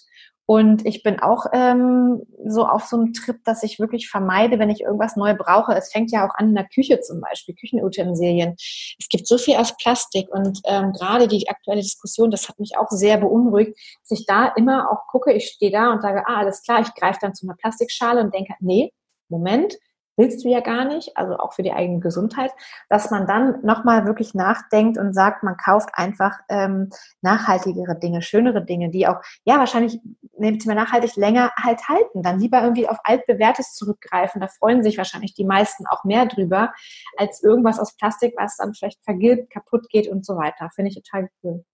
Und 0.46 0.84
ich 0.84 1.02
bin 1.02 1.20
auch 1.20 1.46
ähm, 1.54 2.22
so 2.46 2.66
auf 2.66 2.84
so 2.84 2.96
einem 2.96 3.14
Trip, 3.14 3.36
dass 3.44 3.62
ich 3.62 3.78
wirklich 3.78 4.10
vermeide, 4.10 4.58
wenn 4.58 4.68
ich 4.68 4.82
irgendwas 4.82 5.16
neu 5.16 5.34
brauche. 5.34 5.74
Es 5.74 5.90
fängt 5.90 6.12
ja 6.12 6.26
auch 6.26 6.34
an 6.34 6.48
in 6.48 6.54
der 6.54 6.68
Küche 6.68 7.00
zum 7.00 7.22
Beispiel, 7.22 7.54
Küchenutensilien. 7.54 8.54
Es 8.98 9.08
gibt 9.08 9.26
so 9.26 9.38
viel 9.38 9.56
aus 9.56 9.74
Plastik 9.78 10.28
und 10.30 10.60
ähm, 10.64 10.92
gerade 10.92 11.28
die 11.28 11.48
aktuelle 11.48 11.80
Diskussion, 11.80 12.30
das 12.30 12.46
hat 12.46 12.58
mich 12.58 12.76
auch 12.76 12.90
sehr 12.90 13.16
beunruhigt, 13.16 13.78
dass 14.02 14.18
ich 14.18 14.26
da 14.26 14.48
immer 14.48 14.90
auch 14.90 15.06
gucke, 15.10 15.32
ich 15.32 15.46
stehe 15.46 15.72
da 15.72 15.92
und 15.92 16.02
sage, 16.02 16.24
ah, 16.26 16.40
alles 16.40 16.62
klar, 16.62 16.82
ich 16.82 16.94
greife 16.94 17.20
dann 17.22 17.34
zu 17.34 17.46
einer 17.46 17.56
Plastikschale 17.56 18.20
und 18.20 18.34
denke, 18.34 18.54
nee, 18.60 18.92
Moment, 19.30 19.74
willst 20.16 20.44
du 20.44 20.49
ja 20.49 20.61
gar 20.61 20.84
nicht, 20.84 21.16
also 21.16 21.37
auch 21.37 21.52
für 21.52 21.62
die 21.62 21.72
eigene 21.72 22.00
Gesundheit, 22.00 22.52
dass 22.88 23.11
man 23.11 23.26
dann 23.26 23.61
nochmal 23.64 24.06
wirklich 24.06 24.34
nachdenkt 24.34 24.99
und 24.99 25.12
sagt, 25.12 25.43
man 25.43 25.56
kauft 25.56 25.90
einfach 25.94 26.38
ähm, 26.49 26.90
nachhaltigere 27.22 27.99
Dinge, 27.99 28.22
schönere 28.22 28.64
Dinge, 28.64 28.90
die 28.90 29.06
auch, 29.06 29.20
ja, 29.44 29.58
wahrscheinlich 29.58 30.00
nehmt 30.37 30.64
mir 30.66 30.75
nachhaltig 30.75 31.16
länger 31.16 31.50
halt 31.56 31.88
halten, 31.88 32.22
dann 32.22 32.38
lieber 32.38 32.62
irgendwie 32.62 32.88
auf 32.88 32.99
altbewährtes 33.05 33.75
zurückgreifen, 33.75 34.40
da 34.40 34.49
freuen 34.49 34.82
sich 34.82 34.99
wahrscheinlich 34.99 35.34
die 35.34 35.44
meisten 35.44 35.87
auch 35.87 36.05
mehr 36.05 36.26
drüber, 36.26 36.72
als 37.16 37.43
irgendwas 37.43 37.78
aus 37.78 37.96
Plastik, 37.96 38.34
was 38.37 38.56
dann 38.56 38.75
vielleicht 38.75 39.02
vergilbt, 39.05 39.50
kaputt 39.50 39.88
geht 39.90 40.08
und 40.08 40.25
so 40.25 40.37
weiter. 40.37 40.71
Finde 40.75 40.90
ich 40.90 41.02
total 41.02 41.28
cool. 41.42 41.64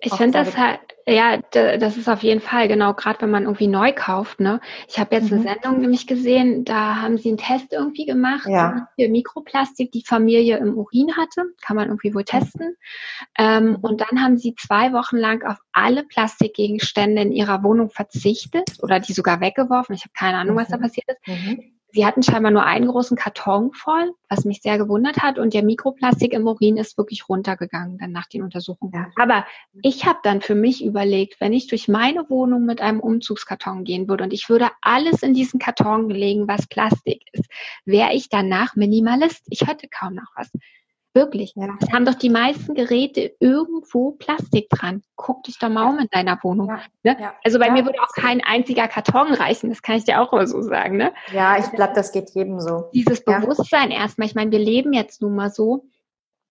Ich 0.00 0.12
finde 0.14 0.38
das 0.38 0.56
halt, 0.56 0.80
ja, 1.06 1.38
das 1.52 1.96
ist 1.96 2.08
auf 2.08 2.22
jeden 2.22 2.40
Fall, 2.40 2.68
genau, 2.68 2.94
gerade 2.94 3.22
wenn 3.22 3.30
man 3.30 3.44
irgendwie 3.44 3.66
neu 3.66 3.92
kauft, 3.92 4.40
ne? 4.40 4.60
Ich 4.88 4.98
habe 4.98 5.14
jetzt 5.14 5.30
mhm. 5.30 5.38
eine 5.38 5.42
Sendung 5.42 5.80
nämlich 5.80 6.06
gesehen, 6.06 6.64
da 6.64 6.96
haben 6.96 7.18
sie 7.18 7.28
einen 7.28 7.38
Test 7.38 7.72
irgendwie 7.72 8.06
gemacht, 8.06 8.46
ja. 8.46 8.88
für 8.98 9.08
Mikroplastik 9.08 9.92
die 9.92 10.04
Familie 10.06 10.58
im 10.58 10.76
Urin 10.76 11.16
hatte, 11.16 11.44
kann 11.62 11.76
man 11.76 11.88
irgendwie 11.88 12.14
wohl 12.14 12.24
testen. 12.24 12.76
Ähm, 13.38 13.78
und 13.80 14.00
dann 14.00 14.22
haben 14.22 14.38
sie 14.38 14.54
zwei 14.54 14.92
Wochen 14.92 15.16
lang 15.16 15.42
auf 15.44 15.58
alle 15.72 16.04
Plastikgegenstände 16.04 17.22
in 17.22 17.32
ihrer 17.32 17.62
Wohnung 17.62 17.90
verzichtet 17.90 18.70
oder 18.82 19.00
die 19.00 19.12
sogar 19.12 19.40
weggeworfen. 19.40 19.94
Ich 19.94 20.02
habe 20.02 20.12
keine 20.16 20.38
Ahnung, 20.38 20.56
was 20.56 20.68
da 20.68 20.76
mhm. 20.76 20.82
passiert 20.82 21.06
ist. 21.08 21.28
Mhm 21.28 21.79
sie 21.92 22.06
hatten 22.06 22.22
scheinbar 22.22 22.50
nur 22.50 22.64
einen 22.64 22.88
großen 22.88 23.16
Karton 23.16 23.72
voll, 23.72 24.12
was 24.28 24.44
mich 24.44 24.62
sehr 24.62 24.78
gewundert 24.78 25.18
hat. 25.18 25.38
Und 25.38 25.54
der 25.54 25.62
Mikroplastik 25.62 26.32
im 26.32 26.46
Urin 26.46 26.76
ist 26.76 26.96
wirklich 26.98 27.28
runtergegangen 27.28 27.98
dann 27.98 28.12
nach 28.12 28.26
den 28.26 28.42
Untersuchungen. 28.42 28.92
Ja. 28.94 29.06
Aber 29.16 29.46
ich 29.82 30.06
habe 30.06 30.18
dann 30.22 30.40
für 30.40 30.54
mich 30.54 30.84
überlegt, 30.84 31.40
wenn 31.40 31.52
ich 31.52 31.66
durch 31.66 31.88
meine 31.88 32.28
Wohnung 32.28 32.64
mit 32.64 32.80
einem 32.80 33.00
Umzugskarton 33.00 33.84
gehen 33.84 34.08
würde 34.08 34.24
und 34.24 34.32
ich 34.32 34.48
würde 34.48 34.70
alles 34.80 35.22
in 35.22 35.34
diesen 35.34 35.58
Karton 35.60 36.10
legen, 36.10 36.48
was 36.48 36.66
Plastik 36.66 37.22
ist, 37.32 37.48
wäre 37.84 38.12
ich 38.12 38.28
danach 38.28 38.76
Minimalist. 38.76 39.46
Ich 39.48 39.66
hätte 39.66 39.88
kaum 39.88 40.14
noch 40.14 40.32
was. 40.36 40.50
Wirklich. 41.12 41.54
Ja. 41.56 41.76
Es 41.80 41.92
haben 41.92 42.04
doch 42.04 42.14
die 42.14 42.30
meisten 42.30 42.74
Geräte 42.74 43.34
irgendwo 43.40 44.12
Plastik 44.12 44.68
dran. 44.70 45.02
Guck 45.16 45.42
dich 45.42 45.58
doch 45.58 45.68
mal 45.68 45.88
um 45.88 45.98
in 45.98 46.08
deiner 46.10 46.38
Wohnung. 46.42 46.68
Ja. 46.68 46.82
Ne? 47.02 47.16
Ja. 47.20 47.34
Also 47.42 47.58
bei 47.58 47.70
mir 47.70 47.84
würde 47.84 48.00
auch 48.00 48.12
kein 48.14 48.42
einziger 48.44 48.86
Karton 48.86 49.34
reichen, 49.34 49.70
das 49.70 49.82
kann 49.82 49.96
ich 49.96 50.04
dir 50.04 50.20
auch 50.20 50.30
mal 50.30 50.46
so 50.46 50.62
sagen. 50.62 50.96
Ne? 50.96 51.12
Ja, 51.32 51.58
ich 51.58 51.70
glaube, 51.72 51.94
das 51.94 52.12
geht 52.12 52.30
jedem 52.30 52.60
so. 52.60 52.90
Dieses 52.94 53.24
Bewusstsein 53.24 53.90
erstmal, 53.90 54.28
ich 54.28 54.36
meine, 54.36 54.52
wir 54.52 54.60
leben 54.60 54.92
jetzt 54.92 55.20
nun 55.20 55.34
mal 55.34 55.50
so. 55.50 55.84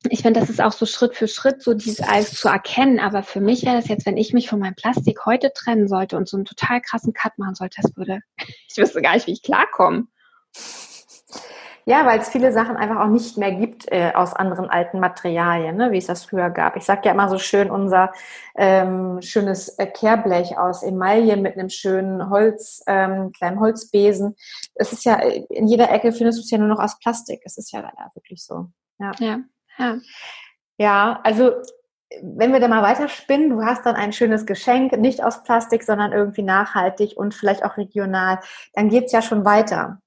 Ich 0.09 0.21
finde, 0.21 0.39
das 0.39 0.49
ist 0.49 0.61
auch 0.61 0.71
so 0.71 0.85
Schritt 0.85 1.15
für 1.15 1.27
Schritt, 1.27 1.61
so 1.61 1.73
dieses 1.73 2.01
alles 2.01 2.33
zu 2.35 2.49
erkennen. 2.49 2.99
Aber 2.99 3.23
für 3.23 3.41
mich 3.41 3.65
wäre 3.65 3.75
das 3.75 3.87
jetzt, 3.87 4.05
wenn 4.05 4.17
ich 4.17 4.33
mich 4.33 4.49
von 4.49 4.59
meinem 4.59 4.75
Plastik 4.75 5.25
heute 5.25 5.51
trennen 5.53 5.87
sollte 5.87 6.17
und 6.17 6.27
so 6.27 6.35
einen 6.35 6.45
total 6.45 6.81
krassen 6.81 7.13
Cut 7.13 7.37
machen 7.37 7.55
sollte, 7.55 7.81
das 7.81 7.95
würde, 7.95 8.19
ich 8.69 8.77
wüsste 8.77 9.01
gar 9.01 9.13
nicht, 9.13 9.27
wie 9.27 9.33
ich 9.33 9.43
klarkomme. 9.43 10.07
Ja, 11.89 12.05
weil 12.05 12.19
es 12.19 12.29
viele 12.29 12.51
Sachen 12.51 12.77
einfach 12.77 12.99
auch 12.99 13.07
nicht 13.07 13.35
mehr 13.39 13.51
gibt 13.51 13.91
äh, 13.91 14.11
aus 14.13 14.35
anderen 14.35 14.69
alten 14.69 14.99
Materialien, 14.99 15.75
ne, 15.75 15.91
wie 15.91 15.97
es 15.97 16.05
das 16.05 16.23
früher 16.23 16.51
gab. 16.51 16.75
Ich 16.75 16.83
sage 16.83 17.01
ja 17.05 17.13
immer 17.13 17.29
so 17.29 17.39
schön 17.39 17.71
unser 17.71 18.13
ähm, 18.55 19.23
schönes 19.23 19.69
äh, 19.79 19.87
Kehrblech 19.87 20.55
aus 20.55 20.83
Emaille 20.83 21.35
mit 21.35 21.57
einem 21.57 21.69
schönen 21.69 22.29
Holz, 22.29 22.83
ähm, 22.85 23.31
kleinen 23.31 23.59
Holzbesen. 23.59 24.35
Es 24.75 24.93
ist 24.93 25.03
ja 25.03 25.15
in 25.15 25.65
jeder 25.65 25.89
Ecke 25.89 26.11
findest 26.11 26.37
du 26.37 26.43
es 26.43 26.51
ja 26.51 26.59
nur 26.59 26.67
noch 26.67 26.77
aus 26.77 26.99
Plastik. 26.99 27.41
Es 27.43 27.57
ist 27.57 27.71
ja 27.71 27.79
leider 27.79 28.11
wirklich 28.13 28.45
so. 28.45 28.67
Ja. 28.99 29.11
ja. 29.17 29.39
Ja. 29.79 29.97
ja, 30.77 31.19
also 31.23 31.53
wenn 32.21 32.53
wir 32.53 32.59
da 32.59 32.67
mal 32.67 32.83
weiterspinnen, 32.83 33.49
du 33.49 33.63
hast 33.63 33.87
dann 33.87 33.95
ein 33.95 34.13
schönes 34.13 34.45
Geschenk, 34.45 34.91
nicht 34.99 35.23
aus 35.23 35.41
Plastik, 35.41 35.83
sondern 35.83 36.11
irgendwie 36.11 36.43
nachhaltig 36.43 37.17
und 37.17 37.33
vielleicht 37.33 37.65
auch 37.65 37.77
regional, 37.77 38.41
dann 38.73 38.89
geht's 38.89 39.11
ja 39.11 39.23
schon 39.23 39.43
weiter. 39.43 39.99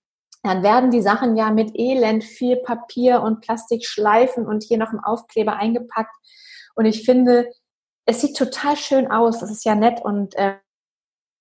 Dann 0.42 0.62
werden 0.62 0.90
die 0.90 1.02
Sachen 1.02 1.36
ja 1.36 1.50
mit 1.50 1.72
elend 1.74 2.24
viel 2.24 2.56
Papier 2.56 3.22
und 3.22 3.40
Plastikschleifen 3.40 4.46
und 4.46 4.64
hier 4.64 4.78
noch 4.78 4.92
ein 4.92 5.00
Aufkleber 5.00 5.56
eingepackt. 5.56 6.14
Und 6.74 6.84
ich 6.84 7.04
finde, 7.04 7.50
es 8.06 8.20
sieht 8.20 8.36
total 8.36 8.76
schön 8.76 9.10
aus. 9.10 9.38
Das 9.38 9.50
ist 9.50 9.64
ja 9.64 9.74
nett 9.74 10.00
und 10.02 10.34
äh, 10.34 10.56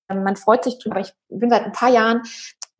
man 0.07 0.35
freut 0.35 0.63
sich 0.63 0.77
drüber. 0.77 0.99
Ich 0.99 1.13
bin 1.29 1.49
seit 1.49 1.63
ein 1.63 1.71
paar 1.71 1.89
Jahren 1.89 2.21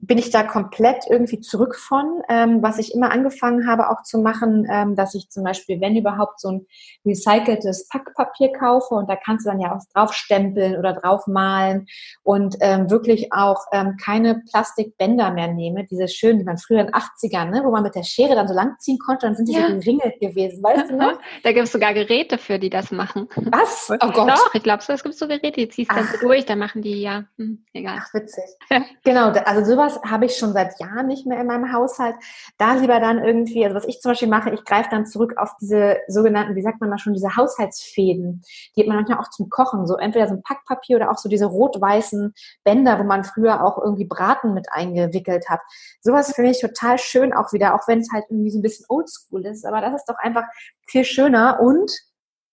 bin 0.02 0.18
ich 0.18 0.32
da 0.32 0.44
komplett 0.44 1.06
irgendwie 1.10 1.40
zurück 1.40 1.76
von, 1.76 2.22
ähm, 2.28 2.62
was 2.62 2.80
ich 2.80 2.94
immer 2.94 3.12
angefangen 3.12 3.68
habe 3.68 3.90
auch 3.90 4.02
zu 4.02 4.20
machen, 4.20 4.68
ähm, 4.70 4.96
dass 4.96 5.14
ich 5.14 5.30
zum 5.30 5.44
Beispiel, 5.44 5.80
wenn 5.80 5.96
überhaupt, 5.96 6.40
so 6.40 6.50
ein 6.50 6.66
recyceltes 7.06 7.88
Packpapier 7.88 8.52
kaufe 8.52 8.96
und 8.96 9.10
da 9.10 9.16
kannst 9.16 9.46
du 9.46 9.52
dann 9.52 9.60
ja 9.60 9.76
auch 9.76 9.82
draufstempeln 9.94 10.78
oder 10.78 10.94
draufmalen 10.94 11.88
und 12.24 12.56
ähm, 12.62 12.90
wirklich 12.90 13.32
auch 13.32 13.64
ähm, 13.72 13.96
keine 14.04 14.42
Plastikbänder 14.50 15.32
mehr 15.32 15.48
nehme, 15.48 15.86
diese 15.86 16.08
schönen, 16.08 16.40
die 16.40 16.46
man 16.46 16.58
früher 16.58 16.80
in 16.80 16.88
den 16.88 16.96
80ern, 16.96 17.52
ne, 17.52 17.62
wo 17.64 17.72
man 17.72 17.84
mit 17.84 17.96
der 17.96 18.04
Schere 18.04 18.36
dann 18.36 18.48
so 18.48 18.54
lang 18.54 18.76
ziehen 18.80 18.98
konnte, 18.98 19.28
dann 19.28 19.36
sind 19.36 19.50
die 19.50 19.54
ja. 19.54 19.68
so 19.68 19.76
geringelt 19.76 20.20
gewesen, 20.20 20.64
weißt 20.64 20.92
du 20.92 20.98
noch? 20.98 21.20
Da 21.44 21.52
gibt 21.54 21.66
es 21.66 21.72
sogar 21.72 21.94
Geräte 21.94 22.38
für, 22.38 22.60
die 22.60 22.70
das 22.70 22.92
machen. 22.92 23.28
Was? 23.36 23.90
Oh 24.04 24.12
Gott. 24.12 24.30
Doch, 24.30 24.54
ich 24.56 24.64
glaube 24.64 24.84
es 24.88 25.04
gibt 25.04 25.16
so 25.16 25.28
Geräte, 25.28 25.60
die 25.60 25.70
ziehst 25.70 25.92
dann 25.92 26.06
so 26.06 26.18
durch, 26.20 26.46
dann 26.46 26.58
machen 26.58 26.82
die 26.82 27.02
ja, 27.02 27.26
hm, 27.38 27.64
egal. 27.74 28.00
Ach, 28.00 28.14
witzig. 28.14 28.44
genau, 29.04 29.30
also 29.30 29.64
sowas 29.64 29.91
sowas 29.92 30.10
habe 30.10 30.26
ich 30.26 30.38
schon 30.38 30.54
seit 30.54 30.80
Jahren 30.80 31.08
nicht 31.08 31.26
mehr 31.26 31.40
in 31.40 31.48
meinem 31.48 31.72
Haushalt. 31.72 32.16
Da 32.58 32.74
lieber 32.74 33.00
dann 33.00 33.24
irgendwie, 33.24 33.64
also 33.64 33.76
was 33.76 33.86
ich 33.86 34.00
zum 34.00 34.12
Beispiel 34.12 34.28
mache, 34.28 34.52
ich 34.52 34.64
greife 34.64 34.90
dann 34.90 35.06
zurück 35.06 35.36
auf 35.38 35.52
diese 35.60 35.98
sogenannten, 36.08 36.56
wie 36.56 36.62
sagt 36.62 36.80
man 36.82 36.90
mal 36.90 36.98
schon, 36.98 37.14
diese 37.14 37.36
Haushaltsfäden. 37.36 38.44
Die 38.76 38.82
hat 38.82 38.88
man 38.88 38.98
manchmal 38.98 39.20
auch 39.20 39.30
zum 39.30 39.50
Kochen. 39.50 39.88
So 39.88 39.98
entweder 39.98 40.28
so 40.28 40.36
ein 40.36 40.44
Packpapier 40.44 40.98
oder 40.98 41.12
auch 41.12 41.18
so 41.18 41.30
diese 41.30 41.46
rot-weißen 41.46 42.34
Bänder, 42.64 43.00
wo 43.00 43.04
man 43.04 43.24
früher 43.24 43.64
auch 43.64 43.78
irgendwie 43.78 44.06
Braten 44.06 44.54
mit 44.54 44.68
eingewickelt 44.72 45.50
hat. 45.50 45.62
Sowas 46.02 46.34
finde 46.34 46.52
ich 46.52 46.62
total 46.62 46.98
schön 46.98 47.34
auch 47.34 47.54
wieder, 47.54 47.76
auch 47.76 47.88
wenn 47.88 48.00
es 48.00 48.12
halt 48.12 48.26
irgendwie 48.30 48.52
so 48.52 48.60
ein 48.60 48.64
bisschen 48.64 48.86
oldschool 48.90 49.46
ist. 49.46 49.66
Aber 49.66 49.82
das 49.82 50.02
ist 50.02 50.06
doch 50.10 50.18
einfach 50.18 50.44
viel 50.88 51.06
schöner 51.06 51.60
und 51.62 51.92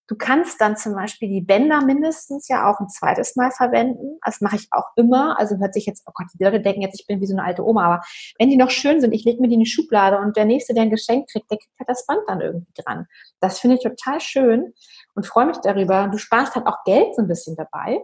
Du 0.09 0.17
kannst 0.17 0.59
dann 0.63 0.79
zum 0.79 0.95
Beispiel 0.95 1.29
die 1.29 1.43
Bänder 1.43 1.85
mindestens 1.85 2.49
ja 2.49 2.71
auch 2.71 2.81
ein 2.81 2.89
zweites 2.89 3.37
Mal 3.37 3.51
verwenden. 3.51 4.19
Das 4.25 4.41
mache 4.41 4.57
ich 4.57 4.67
auch 4.71 4.87
immer. 4.97 5.39
Also 5.39 5.59
hört 5.59 5.75
sich 5.75 5.85
jetzt, 5.85 6.03
oh 6.07 6.13
Gott, 6.15 6.29
die 6.33 6.43
Leute 6.43 6.61
denken 6.63 6.81
jetzt, 6.81 6.99
ich 6.99 7.07
bin 7.07 7.21
wie 7.21 7.27
so 7.27 7.37
eine 7.37 7.45
alte 7.45 7.63
Oma. 7.63 7.85
Aber 7.85 8.05
wenn 8.39 8.49
die 8.49 8.57
noch 8.57 8.71
schön 8.71 9.03
sind, 9.03 9.13
ich 9.13 9.25
lege 9.25 9.43
mir 9.43 9.49
die 9.49 9.55
in 9.55 9.61
die 9.61 9.67
Schublade 9.67 10.19
und 10.19 10.35
der 10.35 10.47
Nächste, 10.47 10.73
der 10.73 10.85
ein 10.85 10.91
Geschenk 10.91 11.29
kriegt, 11.31 11.51
der 11.51 11.59
kriegt 11.59 11.79
halt 11.79 11.91
das 11.91 12.07
Band 12.07 12.23
dann 12.27 12.41
irgendwie 12.41 12.73
dran. 12.75 13.07
Das 13.41 13.59
finde 13.59 13.77
ich 13.77 13.83
total 13.83 14.19
schön 14.21 14.73
und 15.15 15.27
freue 15.27 15.45
mich 15.45 15.59
darüber. 15.59 16.09
Du 16.09 16.17
sparst 16.17 16.55
halt 16.55 16.67
auch 16.67 16.85
Geld 16.85 17.15
so 17.15 17.21
ein 17.21 17.29
bisschen 17.29 17.55
dabei. 17.55 18.01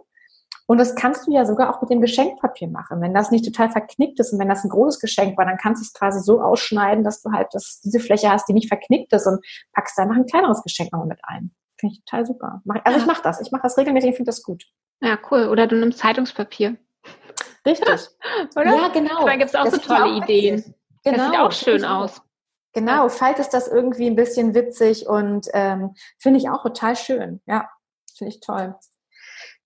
Und 0.67 0.77
das 0.77 0.95
kannst 0.95 1.25
du 1.25 1.31
ja 1.31 1.45
sogar 1.45 1.75
auch 1.75 1.81
mit 1.81 1.89
dem 1.89 2.01
Geschenkpapier 2.01 2.67
machen. 2.67 3.01
Wenn 3.01 3.15
das 3.15 3.31
nicht 3.31 3.45
total 3.45 3.71
verknickt 3.71 4.19
ist 4.19 4.31
und 4.31 4.39
wenn 4.39 4.49
das 4.49 4.63
ein 4.63 4.69
großes 4.69 4.99
Geschenk 4.99 5.37
war, 5.37 5.45
dann 5.45 5.57
kannst 5.57 5.81
du 5.81 5.85
es 5.85 5.93
quasi 5.93 6.19
so 6.21 6.39
ausschneiden, 6.39 7.03
dass 7.03 7.21
du 7.21 7.31
halt 7.31 7.47
das, 7.51 7.81
diese 7.83 7.99
Fläche 7.99 8.29
hast, 8.29 8.47
die 8.47 8.53
nicht 8.53 8.67
verknickt 8.67 9.11
ist 9.13 9.25
und 9.25 9.43
packst 9.73 9.97
da 9.97 10.05
noch 10.05 10.15
ein 10.15 10.25
kleineres 10.25 10.61
Geschenk 10.61 10.91
nochmal 10.91 11.07
mit 11.07 11.19
ein. 11.23 11.51
Finde 11.85 11.93
ich 11.93 12.05
total 12.05 12.25
super. 12.25 12.61
Also 12.83 12.97
ja. 12.97 13.03
ich 13.03 13.05
mache 13.05 13.21
das. 13.21 13.41
Ich 13.41 13.51
mache 13.51 13.63
das 13.63 13.77
regelmäßig. 13.77 14.11
Ich 14.11 14.15
finde 14.15 14.29
das 14.29 14.41
gut. 14.41 14.65
Ja, 15.01 15.19
cool. 15.29 15.49
Oder 15.49 15.67
du 15.67 15.75
nimmst 15.75 15.99
Zeitungspapier. 15.99 16.77
Richtig. 17.65 17.87
Oder? 18.55 18.75
Ja, 18.75 18.87
genau. 18.87 19.25
Da 19.25 19.35
gibt 19.35 19.49
es 19.49 19.55
auch 19.55 19.65
das 19.65 19.75
so 19.75 19.81
tolle 19.81 20.05
auch 20.05 20.23
Ideen. 20.23 20.75
Genau. 21.03 21.17
Das 21.17 21.27
sieht 21.27 21.39
auch 21.39 21.51
schön 21.51 21.85
aus. 21.85 22.21
Genau, 22.73 23.07
faltet 23.07 23.53
das 23.53 23.69
irgendwie 23.69 24.07
ein 24.07 24.17
bisschen 24.17 24.53
witzig 24.53 25.07
und 25.07 25.47
ähm, 25.53 25.95
finde 26.17 26.39
ich 26.39 26.49
auch 26.49 26.63
total 26.63 26.95
schön. 26.97 27.41
Ja, 27.45 27.69
finde 28.17 28.33
ich 28.33 28.41
toll. 28.41 28.75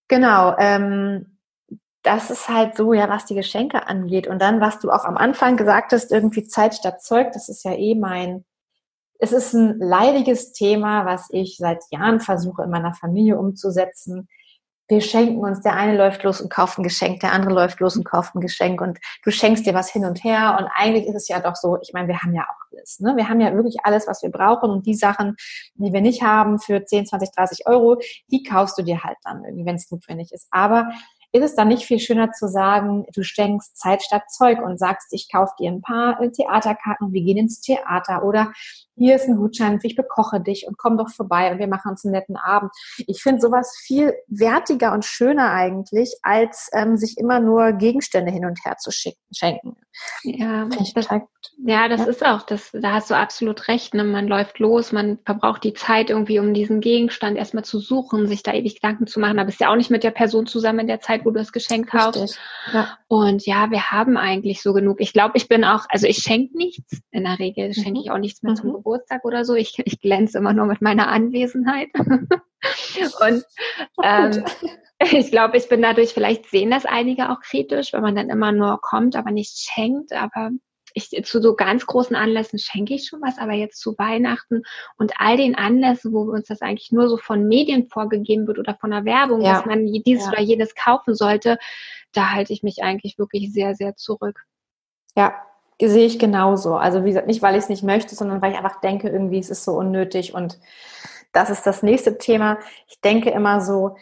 Genau, 0.08 0.56
ähm, 0.60 1.40
das 2.04 2.30
ist 2.30 2.50
halt 2.50 2.76
so, 2.76 2.94
ja, 2.94 3.10
was 3.10 3.26
die 3.26 3.36
Geschenke 3.36 3.88
angeht. 3.88 4.28
Und 4.28 4.40
dann, 4.42 4.62
was 4.62 4.80
du 4.80 4.92
auch 4.92 5.06
am 5.06 5.18
Anfang 5.18 5.58
gesagt 5.58 5.92
hast, 5.92 6.12
irgendwie 6.12 6.44
Zeit 6.44 6.76
statt 6.76 7.02
Zeug, 7.02 7.32
das 7.32 7.50
ist 7.50 7.64
ja 7.64 7.74
eh 7.74 7.96
mein, 7.96 8.46
es 9.20 9.34
ist 9.34 9.54
ein 9.54 9.78
leidiges 9.80 10.54
Thema, 10.54 11.06
was 11.06 11.28
ich 11.30 11.58
seit 11.58 11.84
Jahren 11.92 12.22
versuche 12.22 12.64
in 12.64 12.70
meiner 12.70 12.94
Familie 12.94 13.38
umzusetzen. 13.38 14.30
Wir 14.88 15.02
schenken 15.02 15.40
uns, 15.40 15.62
der 15.62 15.76
eine 15.76 15.96
läuft 15.96 16.24
los 16.24 16.42
und 16.42 16.50
kauft 16.50 16.80
ein 16.80 16.84
Geschenk, 16.84 17.20
der 17.20 17.34
andere 17.34 17.54
läuft 17.54 17.80
los 17.80 17.96
und 17.96 18.06
kauft 18.06 18.34
ein 18.34 18.42
Geschenk 18.42 18.82
und 18.82 18.98
du 19.24 19.30
schenkst 19.30 19.66
dir 19.68 19.76
was 19.76 19.92
hin 19.92 20.04
und 20.06 20.24
her 20.24 20.58
und 20.60 20.68
eigentlich 20.74 21.06
ist 21.06 21.16
es 21.16 21.28
ja 21.28 21.40
doch 21.40 21.56
so, 21.56 21.78
ich 21.82 21.92
meine, 21.94 22.08
wir 22.08 22.20
haben 22.22 22.34
ja 22.34 22.44
auch 22.44 22.72
alles. 22.72 23.00
Ne? 23.00 23.16
Wir 23.16 23.30
haben 23.30 23.40
ja 23.40 23.54
wirklich 23.54 23.78
alles, 23.84 24.08
was 24.08 24.24
wir 24.24 24.32
brauchen 24.32 24.72
und 24.72 24.88
die 24.88 24.96
Sachen, 24.96 25.36
die 25.76 25.94
wir 25.94 26.02
nicht 26.02 26.24
haben 26.24 26.58
für 26.58 26.84
10, 26.84 27.06
20, 27.06 27.32
30 27.32 27.68
Euro, 27.68 28.00
die 28.32 28.42
kaufst 28.42 28.80
du 28.80 28.82
dir 28.82 29.04
halt 29.04 29.18
dann 29.24 29.44
irgendwie, 29.44 29.66
wenn 29.66 29.76
es 29.76 29.92
notwendig 29.92 30.32
ist. 30.32 30.48
Aber 30.50 30.90
ist 31.32 31.44
es 31.44 31.56
dann 31.56 31.68
nicht 31.68 31.84
viel 31.84 32.00
schöner 32.00 32.32
zu 32.32 32.48
sagen, 32.48 33.06
du 33.14 33.24
schenkst 33.24 33.78
Zeit 33.78 34.02
statt 34.02 34.24
Zeug 34.30 34.62
und 34.62 34.80
sagst, 34.80 35.14
ich 35.14 35.30
kaufe 35.32 35.54
dir 35.60 35.72
ein 35.72 35.82
paar 35.82 36.20
äh, 36.22 36.32
Theaterkarten, 36.32 37.14
wir 37.14 37.22
gehen 37.22 37.38
ins 37.38 37.62
Theater 37.62 38.24
oder 38.24 38.52
hier 39.00 39.16
ist 39.16 39.28
ein 39.28 39.38
Gutschein, 39.38 39.80
ich 39.82 39.96
bekoche 39.96 40.42
dich 40.42 40.68
und 40.68 40.78
komm 40.78 40.98
doch 40.98 41.10
vorbei 41.10 41.52
und 41.52 41.60
wir 41.60 41.68
machen 41.68 41.92
uns 41.92 42.04
einen 42.04 42.12
netten 42.12 42.36
Abend. 42.36 42.72
Ich 43.08 43.24
finde 43.24 43.40
sowas 43.40 43.78
viel 43.82 44.14
wertiger 44.28 44.92
und 44.92 45.06
schöner 45.06 45.52
eigentlich, 45.52 46.16
als 46.22 46.70
ähm, 46.74 46.98
sich 46.98 47.18
immer 47.18 47.40
nur 47.40 47.72
Gegenstände 47.72 48.32
hin 48.32 48.46
und 48.46 48.60
her 48.66 48.76
zu 48.78 48.92
schicken, 48.92 49.22
schenken. 49.32 49.78
Ja, 50.24 50.66
das, 50.66 51.08
ja, 51.58 51.88
das 51.88 52.02
ja. 52.02 52.08
ist 52.08 52.26
auch, 52.26 52.42
das, 52.44 52.70
da 52.74 52.94
hast 52.94 53.10
du 53.10 53.16
absolut 53.16 53.68
recht. 53.68 53.94
Ne? 53.94 54.04
Man 54.04 54.28
läuft 54.28 54.60
los, 54.60 54.92
man 54.92 55.20
verbraucht 55.26 55.64
die 55.64 55.74
Zeit 55.74 56.10
irgendwie, 56.10 56.40
um 56.40 56.54
diesen 56.54 56.82
Gegenstand 56.82 57.38
erstmal 57.38 57.66
zu 57.66 57.80
suchen, 57.80 58.28
sich 58.28 58.44
da 58.44 58.54
ewig 58.54 58.76
Gedanken 58.76 59.08
zu 59.08 59.20
machen. 59.20 59.38
Da 59.38 59.44
bist 59.44 59.60
du 59.60 59.66
ja 59.66 59.72
auch 59.72 59.76
nicht 59.76 59.92
mit 59.92 60.04
der 60.04 60.12
Person 60.12 60.46
zusammen 60.46 60.80
in 60.80 60.88
der 60.88 61.00
Zeit, 61.00 61.19
wo 61.26 61.32
du 61.32 61.40
das 61.40 61.52
Geschenk 61.52 61.90
kaufst. 61.90 62.40
Ja. 62.74 62.98
Und 63.08 63.46
ja, 63.46 63.72
wir 63.72 63.92
haben 63.92 64.18
eigentlich 64.18 64.62
so 64.62 64.74
genug. 64.74 65.02
Ich 65.02 65.14
glaube, 65.14 65.38
ich 65.38 65.48
bin 65.48 65.64
auch, 65.64 65.86
also 65.90 66.08
ich 66.08 66.18
schenke 66.18 66.58
nichts. 66.58 67.02
In 67.12 67.24
der 67.24 67.40
Regel 67.40 67.74
schenke 67.74 68.00
mhm. 68.00 68.06
ich 68.06 68.12
auch 68.12 68.18
nichts 68.18 68.44
mehr 68.44 68.54
mhm. 68.54 68.58
zum 68.58 68.74
Geburtstag 68.74 69.26
oder 69.26 69.46
so. 69.46 69.56
Ich, 69.56 69.78
ich 69.84 70.00
glänze 70.02 70.38
immer 70.38 70.54
nur 70.54 70.66
mit 70.66 70.82
meiner 70.82 71.08
Anwesenheit. 71.08 71.90
Und 71.96 73.44
ähm, 74.04 74.46
ich 75.00 75.32
glaube, 75.32 75.58
ich 75.58 75.70
bin 75.70 75.82
dadurch, 75.82 76.14
vielleicht 76.14 76.50
sehen 76.50 76.72
das 76.72 76.86
einige 76.86 77.30
auch 77.30 77.40
kritisch, 77.42 77.94
wenn 77.94 78.02
man 78.02 78.16
dann 78.16 78.30
immer 78.30 78.52
nur 78.52 78.80
kommt, 78.82 79.16
aber 79.16 79.32
nicht 79.32 79.58
schenkt. 79.58 80.12
Aber 80.14 80.52
ich, 80.94 81.10
zu 81.26 81.42
so 81.42 81.56
ganz 81.56 81.86
großen 81.86 82.16
Anlässen 82.16 82.60
schenke 82.60 82.94
ich 82.94 83.08
schon 83.08 83.22
was, 83.22 83.38
aber 83.38 83.54
jetzt 83.54 83.80
zu 83.80 83.98
Weihnachten 83.98 84.64
und 84.98 85.14
all 85.18 85.38
den 85.38 85.56
Anlässen, 85.56 86.14
wo 86.14 86.22
uns 86.22 86.48
das 86.48 86.62
eigentlich 86.62 86.92
nur 86.92 87.10
so 87.10 87.18
von 87.18 87.48
Medien 87.48 87.88
vorgegeben 87.88 88.48
wird 88.48 88.60
oder 88.60 88.76
von 88.76 88.92
der 88.92 89.06
Werbung, 89.06 89.42
ja. 89.42 89.54
dass 89.54 89.66
man 89.66 89.86
dieses 89.86 90.26
ja. 90.26 90.32
oder 90.32 90.42
jenes 90.42 90.76
kaufen 90.76 91.16
sollte, 91.16 91.58
da 92.14 92.32
halte 92.32 92.54
ich 92.54 92.64
mich 92.64 92.84
eigentlich 92.84 93.18
wirklich 93.18 93.52
sehr, 93.54 93.76
sehr 93.76 93.96
zurück. 93.96 94.44
Ja, 95.16 95.36
sehe 95.82 96.06
ich 96.06 96.20
genauso. 96.20 96.76
Also 96.76 97.04
wie 97.04 97.10
gesagt, 97.10 97.28
nicht, 97.28 97.42
weil 97.42 97.56
ich 97.56 97.64
es 97.64 97.70
nicht 97.70 97.84
möchte, 97.84 98.16
sondern 98.16 98.42
weil 98.42 98.52
ich 98.52 98.58
einfach 98.58 98.82
denke, 98.82 99.10
irgendwie 99.10 99.40
es 99.40 99.50
ist 99.50 99.64
so 99.64 99.74
unnötig 99.74 100.34
und 100.34 100.60
das 101.32 101.50
ist 101.50 101.66
das 101.66 101.84
nächste 101.84 102.18
Thema. 102.18 102.58
Ich 102.88 103.00
denke 103.02 103.30
immer 103.30 103.62
so, 103.62 103.96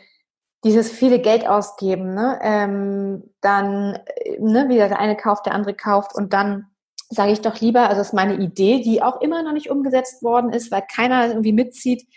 dieses 0.63 0.91
viele 0.91 1.19
Geld 1.19 1.47
ausgeben, 1.47 2.13
ne? 2.13 2.39
Ähm, 2.41 3.23
dann, 3.41 3.99
äh, 4.15 4.39
ne, 4.39 4.69
wie 4.69 4.75
der 4.75 4.99
eine 4.99 5.15
kauft, 5.15 5.45
der 5.45 5.53
andere 5.53 5.73
kauft 5.73 6.15
und 6.15 6.33
dann 6.33 6.67
sage 7.09 7.31
ich 7.31 7.41
doch 7.41 7.59
lieber, 7.61 7.83
also 7.83 7.97
das 7.97 8.07
ist 8.07 8.13
meine 8.13 8.35
Idee, 8.35 8.81
die 8.81 9.01
auch 9.01 9.21
immer 9.21 9.43
noch 9.43 9.53
nicht 9.53 9.69
umgesetzt 9.69 10.23
worden 10.23 10.51
ist, 10.51 10.71
weil 10.71 10.83
keiner 10.93 11.27
irgendwie 11.27 11.53
mitzieht. 11.53 12.07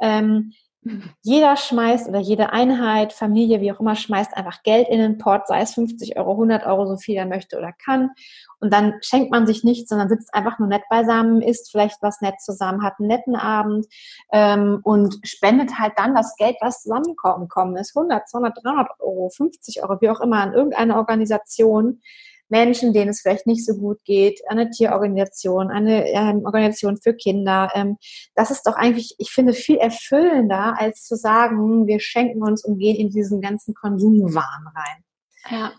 Ähm, 0.00 0.52
jeder 1.22 1.56
schmeißt 1.56 2.08
oder 2.08 2.20
jede 2.20 2.52
Einheit, 2.54 3.12
Familie, 3.12 3.60
wie 3.60 3.70
auch 3.70 3.80
immer, 3.80 3.96
schmeißt 3.96 4.34
einfach 4.34 4.62
Geld 4.62 4.88
in 4.88 4.98
den 4.98 5.18
Port, 5.18 5.46
sei 5.46 5.60
es 5.60 5.74
50 5.74 6.16
Euro, 6.16 6.32
100 6.32 6.64
Euro, 6.64 6.86
so 6.86 6.96
viel 6.96 7.16
er 7.16 7.26
möchte 7.26 7.58
oder 7.58 7.72
kann. 7.84 8.10
Und 8.60 8.72
dann 8.72 8.94
schenkt 9.02 9.30
man 9.30 9.46
sich 9.46 9.62
nichts, 9.62 9.90
sondern 9.90 10.08
sitzt 10.08 10.32
einfach 10.32 10.58
nur 10.58 10.68
nett 10.68 10.82
beisammen, 10.88 11.42
isst 11.42 11.70
vielleicht 11.70 11.98
was 12.00 12.22
nett 12.22 12.40
zusammen, 12.40 12.82
hat 12.82 12.94
einen 12.98 13.08
netten 13.08 13.36
Abend 13.36 13.86
ähm, 14.32 14.80
und 14.82 15.18
spendet 15.22 15.78
halt 15.78 15.92
dann 15.96 16.14
das 16.14 16.34
Geld, 16.36 16.56
was 16.62 16.82
zusammenkommen 16.82 17.76
ist, 17.76 17.94
100, 17.94 18.26
200, 18.26 18.64
300 18.64 18.88
Euro, 19.00 19.28
50 19.28 19.82
Euro, 19.82 20.00
wie 20.00 20.08
auch 20.08 20.20
immer, 20.20 20.38
an 20.38 20.54
irgendeine 20.54 20.96
Organisation, 20.96 22.00
Menschen, 22.50 22.92
denen 22.92 23.10
es 23.10 23.20
vielleicht 23.20 23.46
nicht 23.46 23.64
so 23.64 23.74
gut 23.74 23.98
geht, 24.04 24.40
eine 24.48 24.70
Tierorganisation, 24.70 25.70
eine 25.70 26.08
ähm, 26.08 26.42
Organisation 26.44 26.96
für 26.96 27.14
Kinder. 27.14 27.70
Ähm, 27.74 27.96
das 28.34 28.50
ist 28.50 28.66
doch 28.66 28.74
eigentlich, 28.74 29.14
ich 29.18 29.30
finde, 29.30 29.52
viel 29.52 29.76
erfüllender, 29.76 30.74
als 30.78 31.04
zu 31.04 31.16
sagen, 31.16 31.86
wir 31.86 32.00
schenken 32.00 32.42
uns 32.42 32.64
und 32.64 32.78
gehen 32.78 32.96
in 32.96 33.10
diesen 33.10 33.40
ganzen 33.40 33.74
Konsumwahn 33.74 34.66
rein. 34.74 35.04
Ja, 35.50 35.72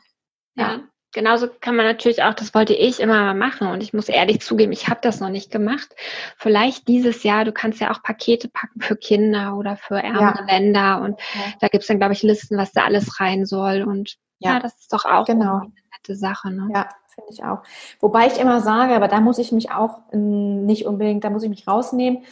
ja. 0.55 0.71
ja. 0.71 0.83
Genauso 1.13 1.47
kann 1.59 1.75
man 1.75 1.85
natürlich 1.85 2.23
auch, 2.23 2.33
das 2.33 2.53
wollte 2.53 2.73
ich 2.73 2.99
immer 3.01 3.19
mal 3.21 3.33
machen 3.33 3.67
und 3.67 3.83
ich 3.83 3.93
muss 3.93 4.07
ehrlich 4.07 4.41
zugeben, 4.41 4.71
ich 4.71 4.87
habe 4.87 5.01
das 5.01 5.19
noch 5.19 5.29
nicht 5.29 5.51
gemacht. 5.51 5.93
Vielleicht 6.37 6.87
dieses 6.87 7.23
Jahr, 7.23 7.43
du 7.43 7.51
kannst 7.51 7.81
ja 7.81 7.91
auch 7.91 8.01
Pakete 8.01 8.47
packen 8.47 8.79
für 8.79 8.95
Kinder 8.95 9.57
oder 9.57 9.75
für 9.75 9.95
ärmere 9.95 10.39
ja. 10.39 10.45
Länder 10.45 11.01
und 11.01 11.19
ja. 11.19 11.53
da 11.59 11.67
gibt's 11.67 11.87
dann, 11.87 11.99
glaube 11.99 12.13
ich, 12.13 12.23
Listen, 12.23 12.57
was 12.57 12.71
da 12.71 12.83
alles 12.83 13.19
rein 13.19 13.45
soll 13.45 13.83
und 13.83 14.15
ja, 14.39 14.53
ja 14.53 14.59
das 14.59 14.79
ist 14.79 14.93
doch 14.93 15.05
auch 15.05 15.25
genau 15.25 15.61
nette 15.91 16.15
Sache. 16.17 16.49
Ne? 16.49 16.69
Ja, 16.73 16.87
finde 17.13 17.29
ich 17.31 17.43
auch. 17.43 17.63
Wobei 17.99 18.27
ich 18.27 18.39
immer 18.39 18.61
sage, 18.61 18.95
aber 18.95 19.07
da 19.07 19.19
muss 19.19 19.37
ich 19.37 19.51
mich 19.51 19.71
auch 19.71 19.99
nicht 20.13 20.85
unbedingt, 20.85 21.23
da 21.23 21.29
muss 21.29 21.43
ich 21.43 21.49
mich 21.49 21.67
rausnehmen. 21.67 22.23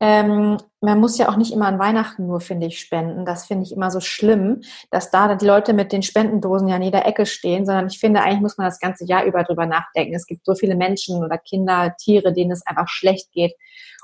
Ähm, 0.00 0.58
man 0.80 1.00
muss 1.00 1.16
ja 1.18 1.28
auch 1.28 1.36
nicht 1.36 1.52
immer 1.52 1.66
an 1.66 1.78
Weihnachten 1.78 2.26
nur, 2.26 2.40
finde 2.40 2.66
ich, 2.66 2.78
spenden. 2.80 3.24
Das 3.24 3.46
finde 3.46 3.64
ich 3.64 3.72
immer 3.72 3.90
so 3.90 4.00
schlimm, 4.00 4.60
dass 4.90 5.10
da 5.10 5.34
die 5.34 5.46
Leute 5.46 5.72
mit 5.72 5.92
den 5.92 6.02
Spendendosen 6.02 6.68
ja 6.68 6.76
an 6.76 6.82
jeder 6.82 7.06
Ecke 7.06 7.26
stehen, 7.26 7.64
sondern 7.64 7.86
ich 7.86 7.98
finde, 7.98 8.20
eigentlich 8.20 8.40
muss 8.40 8.58
man 8.58 8.66
das 8.66 8.80
ganze 8.80 9.06
Jahr 9.06 9.24
über 9.24 9.44
drüber 9.44 9.66
nachdenken. 9.66 10.14
Es 10.14 10.26
gibt 10.26 10.44
so 10.44 10.54
viele 10.54 10.74
Menschen 10.74 11.24
oder 11.24 11.38
Kinder, 11.38 11.94
Tiere, 11.98 12.32
denen 12.32 12.50
es 12.50 12.66
einfach 12.66 12.88
schlecht 12.88 13.32
geht. 13.32 13.54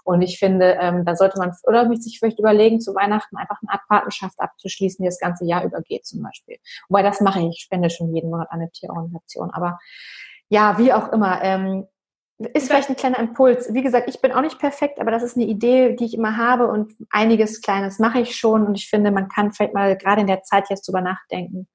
Und 0.04 0.22
ich 0.22 0.38
finde, 0.38 0.78
ähm, 0.80 1.04
da 1.04 1.14
sollte 1.14 1.38
man 1.38 1.52
oder 1.64 1.88
sich 1.96 2.18
vielleicht 2.18 2.38
überlegen, 2.38 2.80
zu 2.80 2.94
Weihnachten 2.94 3.36
einfach 3.36 3.58
eine 3.60 3.72
Art 3.72 3.86
Partnerschaft 3.88 4.40
abzuschließen, 4.40 5.02
die 5.02 5.08
das 5.08 5.18
ganze 5.18 5.44
Jahr 5.44 5.64
übergeht 5.64 6.06
zum 6.06 6.22
Beispiel. 6.22 6.56
Wobei 6.88 7.02
das 7.02 7.20
mache 7.20 7.40
ich, 7.40 7.48
ich 7.48 7.62
spende 7.62 7.90
schon 7.90 8.14
jeden 8.14 8.30
Monat 8.30 8.48
eine 8.50 8.70
Tierorganisation. 8.70 9.50
Aber 9.50 9.78
ja, 10.48 10.78
wie 10.78 10.92
auch 10.92 11.12
immer. 11.12 11.42
Ähm, 11.42 11.86
ist 12.54 12.68
vielleicht 12.68 12.88
ein 12.88 12.96
kleiner 12.96 13.18
Impuls. 13.18 13.72
Wie 13.72 13.82
gesagt, 13.82 14.08
ich 14.08 14.20
bin 14.20 14.32
auch 14.32 14.40
nicht 14.40 14.58
perfekt, 14.58 14.98
aber 14.98 15.10
das 15.10 15.22
ist 15.22 15.36
eine 15.36 15.46
Idee, 15.46 15.94
die 15.94 16.06
ich 16.06 16.14
immer 16.14 16.36
habe 16.36 16.68
und 16.68 16.94
einiges 17.10 17.60
Kleines 17.60 17.98
mache 17.98 18.20
ich 18.20 18.36
schon 18.36 18.66
und 18.66 18.74
ich 18.74 18.88
finde, 18.88 19.10
man 19.10 19.28
kann 19.28 19.52
vielleicht 19.52 19.74
mal 19.74 19.96
gerade 19.96 20.22
in 20.22 20.26
der 20.26 20.42
Zeit 20.42 20.70
jetzt 20.70 20.88
drüber 20.88 21.02
nachdenken, 21.02 21.68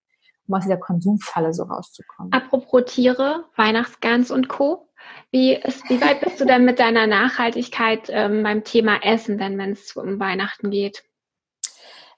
um 0.47 0.55
aus 0.55 0.63
dieser 0.63 0.77
Konsumfalle 0.77 1.53
so 1.53 1.63
rauszukommen. 1.63 2.33
Apropos 2.33 2.83
Tiere, 2.85 3.45
Weihnachtsgans 3.55 4.31
und 4.31 4.47
Co. 4.47 4.89
Wie, 5.29 5.53
ist, 5.53 5.87
wie 5.87 6.01
weit 6.01 6.21
bist 6.21 6.41
du 6.41 6.45
denn 6.45 6.65
mit 6.65 6.79
deiner 6.79 7.05
Nachhaltigkeit 7.05 8.07
ähm, 8.09 8.41
beim 8.41 8.63
Thema 8.63 9.03
Essen, 9.03 9.37
denn 9.37 9.57
wenn 9.59 9.73
es 9.73 9.95
um 9.95 10.19
Weihnachten 10.19 10.71
geht? 10.71 11.03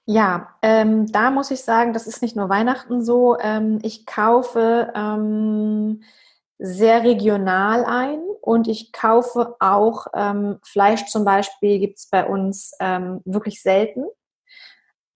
Ja, 0.06 0.54
ähm, 0.62 1.12
da 1.12 1.30
muss 1.30 1.50
ich 1.50 1.60
sagen, 1.60 1.92
das 1.92 2.06
ist 2.06 2.22
nicht 2.22 2.34
nur 2.34 2.48
Weihnachten 2.48 3.04
so. 3.04 3.36
Ähm, 3.38 3.78
ich 3.82 4.06
kaufe 4.06 4.90
ähm, 4.94 6.02
sehr 6.58 7.04
regional 7.04 7.84
ein 7.84 8.20
und 8.40 8.68
ich 8.68 8.92
kaufe 8.92 9.54
auch 9.60 10.06
ähm, 10.14 10.58
Fleisch 10.62 11.06
zum 11.06 11.24
Beispiel, 11.24 11.78
gibt 11.78 11.98
es 11.98 12.08
bei 12.08 12.26
uns 12.26 12.72
ähm, 12.80 13.20
wirklich 13.24 13.62
selten. 13.62 14.04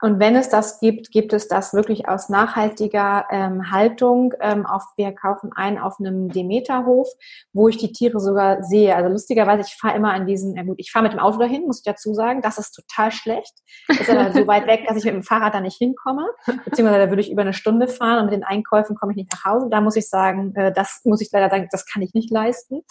Und 0.02 0.18
wenn 0.18 0.34
es 0.34 0.48
das 0.48 0.80
gibt, 0.80 1.12
gibt 1.12 1.32
es 1.32 1.46
das 1.46 1.74
wirklich 1.74 2.08
aus 2.08 2.28
nachhaltiger 2.28 3.24
ähm, 3.30 3.70
Haltung. 3.70 4.34
Ähm, 4.40 4.66
auf, 4.66 4.82
wir 4.96 5.12
kaufen 5.12 5.52
ein 5.54 5.78
auf 5.78 6.00
einem 6.00 6.28
Demeterhof, 6.28 7.08
wo 7.52 7.68
ich 7.68 7.76
die 7.76 7.92
Tiere 7.92 8.18
sogar 8.18 8.64
sehe. 8.64 8.96
Also 8.96 9.08
lustigerweise, 9.08 9.62
ich 9.64 9.76
fahre 9.80 9.96
immer 9.96 10.12
an 10.12 10.26
diesen, 10.26 10.56
ja 10.56 10.64
gut, 10.64 10.74
ich 10.78 10.90
fahre 10.90 11.04
mit 11.04 11.12
dem 11.12 11.20
Auto 11.20 11.38
dahin, 11.38 11.66
muss 11.66 11.78
ich 11.78 11.84
dazu 11.84 12.14
sagen. 12.14 12.42
Das 12.42 12.58
ist 12.58 12.72
total 12.72 13.12
schlecht. 13.12 13.54
Das 13.86 14.00
ist 14.00 14.10
aber 14.10 14.32
so 14.32 14.44
weit 14.48 14.66
weg, 14.66 14.86
dass 14.88 14.96
ich 14.96 15.04
mit 15.04 15.14
dem 15.14 15.22
Fahrrad 15.22 15.54
da 15.54 15.60
nicht 15.60 15.78
hinkomme. 15.78 16.26
Beziehungsweise 16.64 17.04
da 17.04 17.08
würde 17.08 17.22
ich 17.22 17.30
über 17.30 17.42
eine 17.42 17.54
Stunde 17.54 17.86
fahren 17.86 18.18
und 18.18 18.24
mit 18.24 18.34
den 18.34 18.42
Einkäufen 18.42 18.96
komme 18.96 19.12
ich 19.12 19.16
nicht 19.16 19.32
nach 19.32 19.44
Hause. 19.44 19.68
Da 19.70 19.80
muss 19.80 19.94
ich 19.94 20.08
sagen, 20.08 20.52
äh, 20.56 20.72
das 20.72 21.02
muss 21.04 21.20
ich 21.20 21.28
leider 21.30 21.48
sagen, 21.48 21.68
das 21.70 21.86
kann 21.86 22.02
ich 22.02 22.12
nicht 22.12 22.32
leisten. 22.32 22.82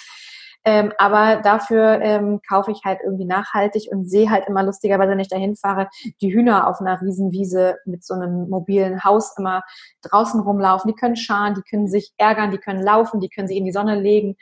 Ähm, 0.64 0.94
aber 0.98 1.42
dafür 1.42 2.02
ähm, 2.02 2.40
kaufe 2.48 2.72
ich 2.72 2.82
halt 2.86 3.00
irgendwie 3.04 3.26
nachhaltig 3.26 3.88
und 3.92 4.10
sehe 4.10 4.30
halt 4.30 4.48
immer 4.48 4.64
lustigerweise, 4.64 5.12
wenn 5.12 5.20
ich 5.20 5.30
dahin 5.30 5.56
fahre, 5.56 5.88
die 6.22 6.34
Hühner 6.34 6.68
auf 6.68 6.80
einer 6.82 7.02
Riesenwiese 7.02 7.78
mit 7.86 8.04
so 8.04 8.14
einem 8.14 8.50
mobilen 8.50 9.04
Haus 9.04 9.36
immer 9.38 9.64
draußen 10.04 10.40
rumlaufen. 10.40 10.92
Die 10.92 11.00
können 11.00 11.16
scharen, 11.16 11.56
die 11.56 11.64
können 11.64 11.88
sich 11.88 12.14
ärgern, 12.18 12.52
die 12.52 12.60
können 12.60 12.84
laufen, 12.84 13.20
die 13.20 13.30
können 13.30 13.48
sich 13.48 13.58
in 13.58 13.66
die 13.66 13.72
Sonne 13.72 14.00
legen. 14.00 14.36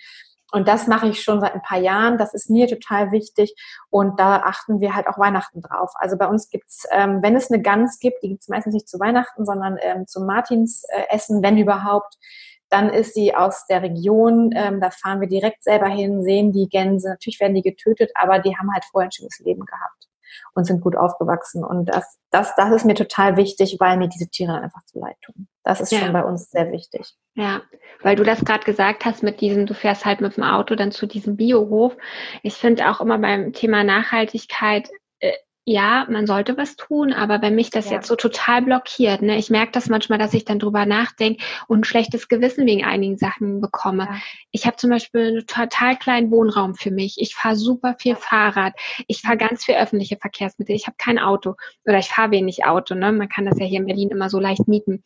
Und 0.51 0.67
das 0.67 0.88
mache 0.88 1.07
ich 1.07 1.21
schon 1.21 1.41
seit 1.41 1.53
ein 1.53 1.61
paar 1.61 1.79
Jahren. 1.79 2.17
Das 2.17 2.33
ist 2.33 2.49
mir 2.49 2.67
total 2.67 3.11
wichtig. 3.11 3.53
Und 3.89 4.19
da 4.19 4.38
achten 4.38 4.79
wir 4.79 4.95
halt 4.95 5.07
auch 5.07 5.19
Weihnachten 5.19 5.61
drauf. 5.61 5.91
Also 5.95 6.17
bei 6.17 6.27
uns 6.27 6.49
gibt's, 6.49 6.85
ähm, 6.91 7.19
wenn 7.21 7.35
es 7.35 7.51
eine 7.51 7.61
Gans 7.61 7.99
gibt, 7.99 8.23
die 8.23 8.29
gibt's 8.29 8.47
meistens 8.47 8.73
nicht 8.73 8.89
zu 8.89 8.99
Weihnachten, 8.99 9.45
sondern 9.45 9.77
ähm, 9.81 10.07
zum 10.07 10.25
Martinsessen, 10.25 11.39
äh, 11.39 11.43
wenn 11.43 11.57
überhaupt, 11.57 12.17
dann 12.69 12.89
ist 12.89 13.13
sie 13.13 13.35
aus 13.35 13.65
der 13.67 13.81
Region, 13.81 14.51
ähm, 14.55 14.79
da 14.79 14.91
fahren 14.91 15.21
wir 15.21 15.27
direkt 15.27 15.63
selber 15.63 15.88
hin, 15.88 16.23
sehen 16.23 16.51
die 16.51 16.69
Gänse. 16.69 17.09
Natürlich 17.09 17.39
werden 17.39 17.55
die 17.55 17.61
getötet, 17.61 18.11
aber 18.15 18.39
die 18.39 18.55
haben 18.57 18.71
halt 18.71 18.85
vorher 18.85 19.07
ein 19.07 19.11
schönes 19.11 19.39
Leben 19.39 19.65
gehabt 19.65 20.09
und 20.53 20.65
sind 20.65 20.81
gut 20.81 20.95
aufgewachsen. 20.95 21.63
Und 21.63 21.85
das, 21.85 22.19
das, 22.31 22.55
das 22.55 22.71
ist 22.71 22.85
mir 22.85 22.95
total 22.95 23.38
wichtig, 23.38 23.77
weil 23.79 23.97
mir 23.97 24.08
diese 24.08 24.29
Tiere 24.29 24.62
einfach 24.62 24.84
zu 24.86 24.99
leid 24.99 25.15
tun. 25.21 25.47
Das 25.63 25.82
ist 25.82 25.91
ja. 25.91 25.99
schon 25.99 26.13
bei 26.13 26.23
uns 26.23 26.49
sehr 26.49 26.71
wichtig. 26.71 27.13
Ja, 27.36 27.62
weil 28.01 28.15
du 28.15 28.23
das 28.23 28.43
gerade 28.43 28.63
gesagt 28.63 29.05
hast 29.05 29.23
mit 29.23 29.41
diesem, 29.41 29.65
du 29.65 29.73
fährst 29.73 30.05
halt 30.05 30.21
mit 30.21 30.38
dem 30.38 30.43
Auto 30.43 30.75
dann 30.75 30.91
zu 30.91 31.05
diesem 31.05 31.36
Biohof. 31.38 31.95
Ich 32.43 32.55
finde 32.55 32.89
auch 32.89 33.01
immer 33.01 33.17
beim 33.17 33.53
Thema 33.53 33.84
Nachhaltigkeit, 33.84 34.89
ja, 35.65 36.08
man 36.10 36.26
sollte 36.26 36.58
was 36.58 36.76
tun, 36.76 37.13
aber 37.13 37.38
bei 37.38 37.52
mich 37.52 37.69
das 37.69 37.86
ja. 37.89 37.98
jetzt 37.98 38.08
so 38.08 38.15
total 38.15 38.63
blockiert. 38.63 39.22
Ne? 39.22 39.38
Ich 39.38 39.50
merke 39.50 39.72
das 39.72 39.88
manchmal, 39.88 40.17
dass 40.17 40.34
ich 40.34 40.43
dann 40.43 40.58
drüber 40.58 40.86
nachdenke 40.86 41.43
und 41.67 41.82
ein 41.82 41.84
schlechtes 41.84 42.28
Gewissen 42.28 42.65
wegen 42.65 42.84
einigen 42.84 43.17
Sachen 43.17 43.62
bekomme. 43.62 44.06
Ja. 44.06 44.22
Ich 44.52 44.65
habe 44.65 44.78
zum 44.78 44.89
Beispiel 44.89 45.28
einen 45.28 45.48
total 45.48 45.95
kleinen 45.98 46.32
Wohnraum 46.32 46.74
für 46.74 46.91
mich. 46.91 47.17
Ich 47.19 47.36
fahre 47.36 47.56
super 47.56 47.95
viel 48.00 48.15
Fahrrad. 48.15 48.74
Ich 49.08 49.22
fahre 49.22 49.38
ganz 49.38 49.65
viel 49.65 49.76
öffentliche 49.76 50.17
Verkehrsmittel. 50.17 50.76
Ich 50.76 50.88
habe 50.88 50.98
kein 50.98 51.19
Auto 51.19 51.56
oder 51.86 52.00
ich 52.00 52.08
fahre 52.08 52.32
wenig 52.32 52.65
Auto. 52.65 52.95
Ne? 52.95 53.12
Man 53.12 53.30
kann 53.30 53.45
das 53.45 53.60
ja 53.60 53.65
hier 53.65 53.80
in 53.80 53.86
Berlin 53.86 54.10
immer 54.10 54.30
so 54.30 54.39
leicht 54.39 54.67
mieten. 54.67 55.04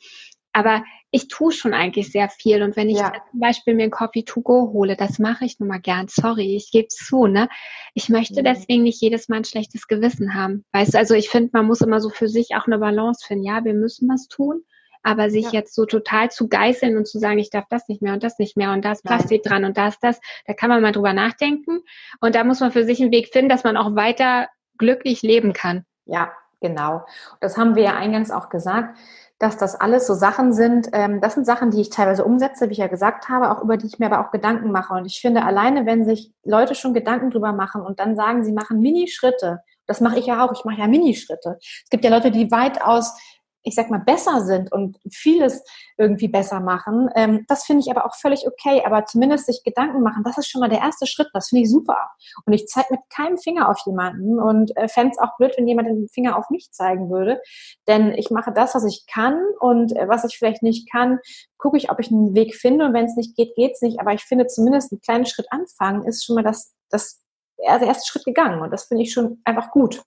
Aber 0.54 0.84
ich 1.10 1.28
tue 1.28 1.52
schon 1.52 1.74
eigentlich 1.74 2.12
sehr 2.12 2.30
viel. 2.30 2.64
Und 2.64 2.76
wenn 2.76 2.90
ich 2.90 2.98
ja. 2.98 3.12
zum 3.32 3.40
Beispiel 3.40 3.76
mir 3.76 3.84
einen 3.84 3.92
Coffee 3.92 4.24
to 4.24 4.42
go 4.42 4.72
hole, 4.72 4.96
das 4.96 5.20
mache 5.20 5.46
ich 5.46 5.60
nun 5.60 5.70
mal 5.70 5.80
gern. 5.80 6.08
Sorry, 6.08 6.56
ich 6.56 6.72
gebe 6.72 6.88
zu, 6.88 7.28
ne? 7.28 7.50
Ich 7.94 8.10
möchte 8.10 8.42
mhm. 8.42 8.46
deswegen 8.46 8.84
nicht 8.84 9.02
jedes 9.02 9.30
Mal 9.30 9.38
ein 9.38 9.46
schlechtes 9.46 9.88
Gewissen 9.88 10.34
haben. 10.36 10.64
Weißt 10.72 10.94
du, 10.94 10.98
also 11.00 11.16
ich 11.16 11.30
finde, 11.30 11.50
man 11.54 11.66
muss 11.66 11.82
immer 11.82 12.00
so 12.00 12.10
für 12.10 12.28
sich 12.28 12.56
auch 12.56 12.68
eine 12.68 12.80
Balance 12.80 13.26
finden. 13.26 13.44
Ja, 13.44 13.64
wir 13.64 13.74
müssen 13.74 14.08
was 14.10 14.28
tun. 14.28 14.64
Aber 15.02 15.30
sich 15.30 15.46
ja. 15.46 15.52
jetzt 15.52 15.76
so 15.76 15.86
total 15.86 16.32
zu 16.32 16.48
geißeln 16.48 16.96
und 16.96 17.08
zu 17.08 17.20
sagen, 17.20 17.38
ich 17.38 17.50
darf 17.50 17.66
das 17.70 17.90
nicht 17.90 18.02
mehr 18.02 18.14
und 18.14 18.24
das 18.24 18.40
nicht 18.40 18.56
mehr 18.56 18.72
und 18.72 18.86
da 18.86 18.94
ist 18.94 19.04
Plastik 19.04 19.44
Nein. 19.44 19.52
dran 19.52 19.66
und 19.66 19.78
da 19.78 19.90
ist 19.90 20.00
das, 20.02 20.22
da 20.46 20.54
kann 20.54 20.70
man 20.70 20.82
mal 20.82 20.94
drüber 20.94 21.12
nachdenken. 21.12 21.82
Und 22.22 22.36
da 22.36 22.46
muss 22.46 22.62
man 22.62 22.72
für 22.72 22.86
sich 22.86 23.02
einen 23.02 23.12
Weg 23.12 23.28
finden, 23.34 23.50
dass 23.50 23.66
man 23.66 23.76
auch 23.76 23.96
weiter 23.96 24.48
glücklich 24.78 25.22
leben 25.22 25.52
kann. 25.52 25.86
Ja, 26.06 26.32
genau. 26.64 27.06
Das 27.42 27.58
haben 27.58 27.76
wir 27.76 27.84
ja 27.84 27.96
eingangs 27.96 28.32
auch 28.32 28.50
gesagt 28.50 28.98
dass 29.44 29.58
das 29.58 29.76
alles 29.76 30.08
so 30.08 30.14
Sachen 30.14 30.54
sind, 30.54 30.90
ähm, 30.94 31.20
das 31.20 31.34
sind 31.34 31.46
Sachen, 31.46 31.70
die 31.70 31.82
ich 31.82 31.90
teilweise 31.90 32.24
umsetze, 32.24 32.70
wie 32.70 32.74
ich 32.74 32.78
ja 32.78 32.88
gesagt 32.88 33.28
habe, 33.28 33.52
auch 33.52 33.62
über 33.62 33.76
die 33.76 33.88
ich 33.88 34.00
mir 34.00 34.06
aber 34.06 34.26
auch 34.26 34.32
Gedanken 34.32 34.72
mache. 34.72 34.94
Und 34.94 35.06
ich 35.06 35.20
finde, 35.20 35.44
alleine, 35.44 35.86
wenn 35.86 36.06
sich 36.06 36.32
Leute 36.46 36.76
schon 36.76 36.94
Gedanken 36.94 37.30
drüber 37.30 37.52
machen 37.52 37.82
und 37.82 38.00
dann 38.00 38.16
sagen, 38.16 38.46
sie 38.46 38.54
machen 38.54 38.80
Minischritte, 38.80 39.60
das 39.86 40.00
mache 40.00 40.18
ich 40.18 40.28
ja 40.28 40.46
auch, 40.46 40.54
ich 40.54 40.64
mache 40.64 40.80
ja 40.80 40.88
Minischritte. 40.88 41.58
Es 41.60 41.90
gibt 41.90 42.06
ja 42.06 42.10
Leute, 42.10 42.32
die 42.32 42.52
weitaus 42.52 43.18
ich 43.64 43.76
sag 43.76 43.90
mal, 43.90 44.00
besser 44.00 44.42
sind 44.42 44.72
und 44.72 45.00
vieles 45.12 45.64
irgendwie 45.98 46.28
besser 46.28 46.60
machen. 46.60 47.10
Ähm, 47.16 47.46
das 47.48 47.64
finde 47.64 47.82
ich 47.82 47.92
aber 47.92 48.06
auch 48.06 48.16
völlig 48.16 48.46
okay. 48.46 48.84
Aber 48.86 49.06
zumindest 49.06 49.46
sich 49.46 49.64
Gedanken 49.64 50.02
machen, 50.02 50.24
das 50.24 50.38
ist 50.38 50.50
schon 50.50 50.62
mal 50.62 50.70
der 50.70 50.80
erste 50.80 51.08
Schritt. 51.08 51.30
Das 51.34 51.50
finde 51.50 51.64
ich 51.64 51.72
super. 51.72 52.10
Und 52.46 52.54
ich 52.54 52.68
zeige 52.68 52.88
mit 52.92 53.02
keinem 53.10 53.38
Finger 53.38 53.70
auf 53.70 53.80
jemanden 53.86 54.40
und 54.40 54.76
äh, 54.76 54.88
fände 54.88 55.12
es 55.14 55.20
auch 55.20 55.38
blöd, 55.38 55.54
wenn 55.58 55.68
jemand 55.68 55.88
den 55.88 56.08
Finger 56.10 56.38
auf 56.38 56.50
mich 56.50 56.72
zeigen 56.72 57.10
würde. 57.10 57.42
Denn 57.88 58.12
ich 58.12 58.30
mache 58.30 58.52
das, 58.52 58.76
was 58.76 58.84
ich 58.84 59.06
kann 59.08 59.40
und 59.60 59.96
äh, 59.96 60.08
was 60.08 60.26
ich 60.26 60.38
vielleicht 60.38 60.64
nicht 60.64 60.92
kann, 60.92 61.20
gucke 61.58 61.78
ich, 61.78 61.90
ob 61.90 62.00
ich 62.00 62.12
einen 62.12 62.36
Weg 62.36 62.56
finde. 62.56 62.86
Und 62.86 62.94
wenn 62.94 63.06
es 63.06 63.16
nicht 63.16 63.36
geht, 63.36 63.56
geht's 63.56 63.82
nicht. 63.82 64.00
Aber 64.00 64.14
ich 64.14 64.24
finde 64.24 64.48
zumindest 64.48 64.92
einen 64.92 65.02
kleinen 65.02 65.26
Schritt 65.26 65.48
anfangen 65.52 66.04
ist 66.06 66.26
schon 66.26 66.36
mal 66.36 66.44
das, 66.44 66.74
das 66.90 67.22
erste 67.58 68.06
Schritt 68.08 68.26
gegangen. 68.26 68.62
Und 68.62 68.72
das 68.72 68.86
finde 68.86 69.04
ich 69.04 69.14
schon 69.14 69.42
einfach 69.46 69.72
gut. 69.72 70.04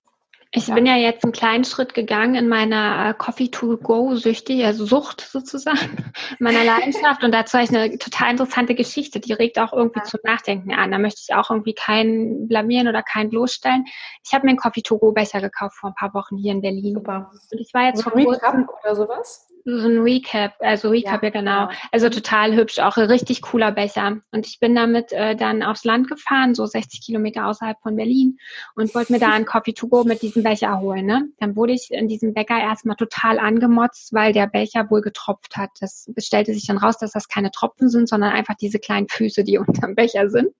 Ich 0.57 0.69
ja. 0.69 0.75
bin 0.75 0.87
ja 0.87 0.97
jetzt 0.97 1.23
einen 1.23 1.35
kleinen 1.35 1.64
Schritt 1.64 1.92
gegangen 1.92 2.35
in 2.35 2.49
meiner 2.49 3.11
äh, 3.11 3.14
Coffee 3.14 3.51
to 3.51 3.77
go 3.77 4.16
süchtig, 4.16 4.64
also 4.64 4.87
Sucht 4.87 5.21
sozusagen, 5.21 6.11
meiner 6.38 6.64
Leidenschaft. 6.64 7.23
Und 7.23 7.33
dazu 7.33 7.59
habe 7.59 7.64
ich 7.64 7.77
eine 7.77 7.99
total 7.99 8.31
interessante 8.31 8.75
Geschichte, 8.75 9.21
die 9.21 9.35
regt 9.35 9.59
auch 9.59 9.75
irgendwie 9.75 9.99
ja. 9.99 10.05
zum 10.07 10.21
Nachdenken 10.25 10.73
an. 10.73 10.92
Da 10.92 10.99
möchte 10.99 11.21
ich 11.29 11.35
auch 11.35 11.51
irgendwie 11.51 11.75
keinen 11.75 12.49
blamieren 12.49 12.88
oder 12.88 13.03
keinen 13.03 13.29
bloßstellen. 13.29 13.85
Ich 14.25 14.33
habe 14.33 14.47
mir 14.47 14.53
einen 14.53 14.59
Coffee 14.59 14.81
to 14.81 14.97
go 14.97 15.12
Becher 15.12 15.42
gekauft 15.42 15.77
vor 15.77 15.90
ein 15.90 15.95
paar 15.95 16.14
Wochen 16.14 16.38
hier 16.38 16.53
in 16.53 16.62
Berlin. 16.62 16.95
Super. 16.95 17.31
Und 17.53 17.61
ich 17.61 17.75
war 17.75 17.85
jetzt 17.85 18.03
vor 18.03 18.12
kurzem 18.12 18.66
oder 18.83 18.97
sowas? 18.97 19.47
So 19.69 19.89
ein 19.89 19.99
Recap, 19.99 20.55
also 20.61 20.91
Recap, 20.91 21.25
ja, 21.25 21.29
ja 21.29 21.41
genau. 21.41 21.67
genau. 21.67 21.81
Also 21.91 22.09
total 22.09 22.55
hübsch, 22.55 22.79
auch 22.79 22.97
ein 22.97 23.11
richtig 23.11 23.43
cooler 23.43 23.73
Becher. 23.73 24.19
Und 24.31 24.47
ich 24.47 24.61
bin 24.61 24.77
damit 24.77 25.13
äh, 25.13 25.35
dann 25.35 25.65
aufs 25.65 25.85
Land 25.85 26.09
gefahren, 26.09 26.55
so 26.55 26.67
60 26.67 27.05
Kilometer 27.05 27.47
außerhalb 27.47 27.77
von 27.83 27.97
Berlin 27.97 28.39
und 28.77 28.95
wollte 28.95 29.13
mir 29.13 29.19
da 29.19 29.31
einen 29.31 29.45
Coffee 29.45 29.73
to 29.73 29.89
go 29.89 30.05
mit 30.05 30.23
diesem 30.23 30.45
Becher 30.45 30.79
holen. 30.81 31.05
Ne? 31.05 31.29
Dann 31.39 31.57
wurde 31.57 31.73
ich 31.73 31.89
in 31.91 32.07
diesem 32.07 32.33
Bäcker 32.33 32.59
erstmal 32.59 32.95
total 32.95 33.41
angemotzt, 33.41 34.13
weil 34.15 34.33
der 34.33 34.47
Becher 34.47 34.89
wohl 34.89 35.01
getropft 35.01 35.57
hat. 35.57 35.71
Das 35.81 36.09
stellte 36.19 36.55
sich 36.55 36.67
dann 36.69 36.79
raus, 36.79 36.99
dass 36.99 37.11
das 37.11 37.27
keine 37.27 37.51
Tropfen 37.51 37.89
sind, 37.89 38.09
sondern 38.09 38.33
einfach 38.33 38.55
diese 38.55 38.79
kleinen 38.79 39.09
Füße, 39.09 39.43
die 39.43 39.59
unterm 39.67 39.97
Becher 39.97 40.31
sind. 40.31 40.51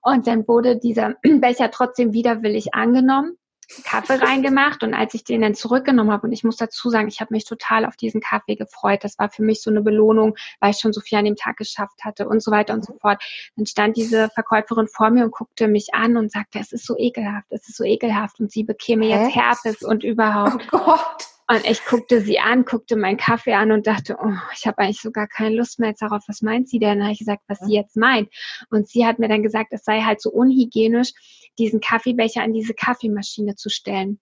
Und 0.00 0.26
dann 0.26 0.48
wurde 0.48 0.78
dieser 0.78 1.16
Becher 1.22 1.70
trotzdem 1.70 2.14
widerwillig 2.14 2.72
angenommen 2.72 3.36
Kaffee 3.84 4.14
reingemacht 4.14 4.82
und 4.82 4.94
als 4.94 5.14
ich 5.14 5.24
den 5.24 5.42
dann 5.42 5.54
zurückgenommen 5.54 6.12
habe, 6.12 6.26
und 6.26 6.32
ich 6.32 6.44
muss 6.44 6.56
dazu 6.56 6.90
sagen, 6.90 7.08
ich 7.08 7.20
habe 7.20 7.34
mich 7.34 7.44
total 7.44 7.84
auf 7.86 7.96
diesen 7.96 8.20
Kaffee 8.20 8.56
gefreut. 8.56 9.04
Das 9.04 9.18
war 9.18 9.28
für 9.30 9.42
mich 9.42 9.62
so 9.62 9.70
eine 9.70 9.82
Belohnung, 9.82 10.36
weil 10.60 10.70
ich 10.70 10.78
schon 10.78 10.92
so 10.92 11.00
viel 11.00 11.18
an 11.18 11.24
dem 11.24 11.36
Tag 11.36 11.56
geschafft 11.56 12.04
hatte 12.04 12.28
und 12.28 12.42
so 12.42 12.50
weiter 12.50 12.74
und 12.74 12.84
so 12.84 12.94
fort. 13.00 13.22
Dann 13.56 13.66
stand 13.66 13.96
diese 13.96 14.28
Verkäuferin 14.30 14.88
vor 14.88 15.10
mir 15.10 15.24
und 15.24 15.32
guckte 15.32 15.68
mich 15.68 15.94
an 15.94 16.16
und 16.16 16.32
sagte, 16.32 16.58
es 16.58 16.72
ist 16.72 16.86
so 16.86 16.96
ekelhaft, 16.98 17.46
es 17.50 17.68
ist 17.68 17.76
so 17.76 17.84
ekelhaft 17.84 18.40
und 18.40 18.50
sie 18.50 18.64
bekäme 18.64 19.06
jetzt 19.06 19.34
Herpes 19.34 19.82
und 19.82 20.04
überhaupt. 20.04 20.68
Oh 20.72 20.78
Gott. 20.78 21.33
Und 21.46 21.66
ich 21.68 21.84
guckte 21.84 22.22
sie 22.22 22.38
an, 22.38 22.64
guckte 22.64 22.96
meinen 22.96 23.18
Kaffee 23.18 23.52
an 23.52 23.70
und 23.70 23.86
dachte, 23.86 24.16
oh, 24.18 24.32
ich 24.56 24.66
habe 24.66 24.78
eigentlich 24.78 25.02
sogar 25.02 25.26
keine 25.26 25.54
Lust 25.56 25.78
mehr 25.78 25.90
jetzt 25.90 26.00
darauf. 26.00 26.22
Was 26.26 26.40
meint 26.40 26.68
sie 26.68 26.78
denn? 26.78 26.98
Da 26.98 27.04
habe 27.04 27.12
ich 27.12 27.18
gesagt, 27.18 27.42
was 27.48 27.60
sie 27.60 27.74
jetzt 27.74 27.96
meint. 27.96 28.30
Und 28.70 28.88
sie 28.88 29.06
hat 29.06 29.18
mir 29.18 29.28
dann 29.28 29.42
gesagt, 29.42 29.68
es 29.72 29.84
sei 29.84 30.00
halt 30.00 30.22
so 30.22 30.30
unhygienisch, 30.30 31.12
diesen 31.58 31.80
Kaffeebecher 31.80 32.42
an 32.42 32.54
diese 32.54 32.72
Kaffeemaschine 32.72 33.56
zu 33.56 33.68
stellen. 33.68 34.20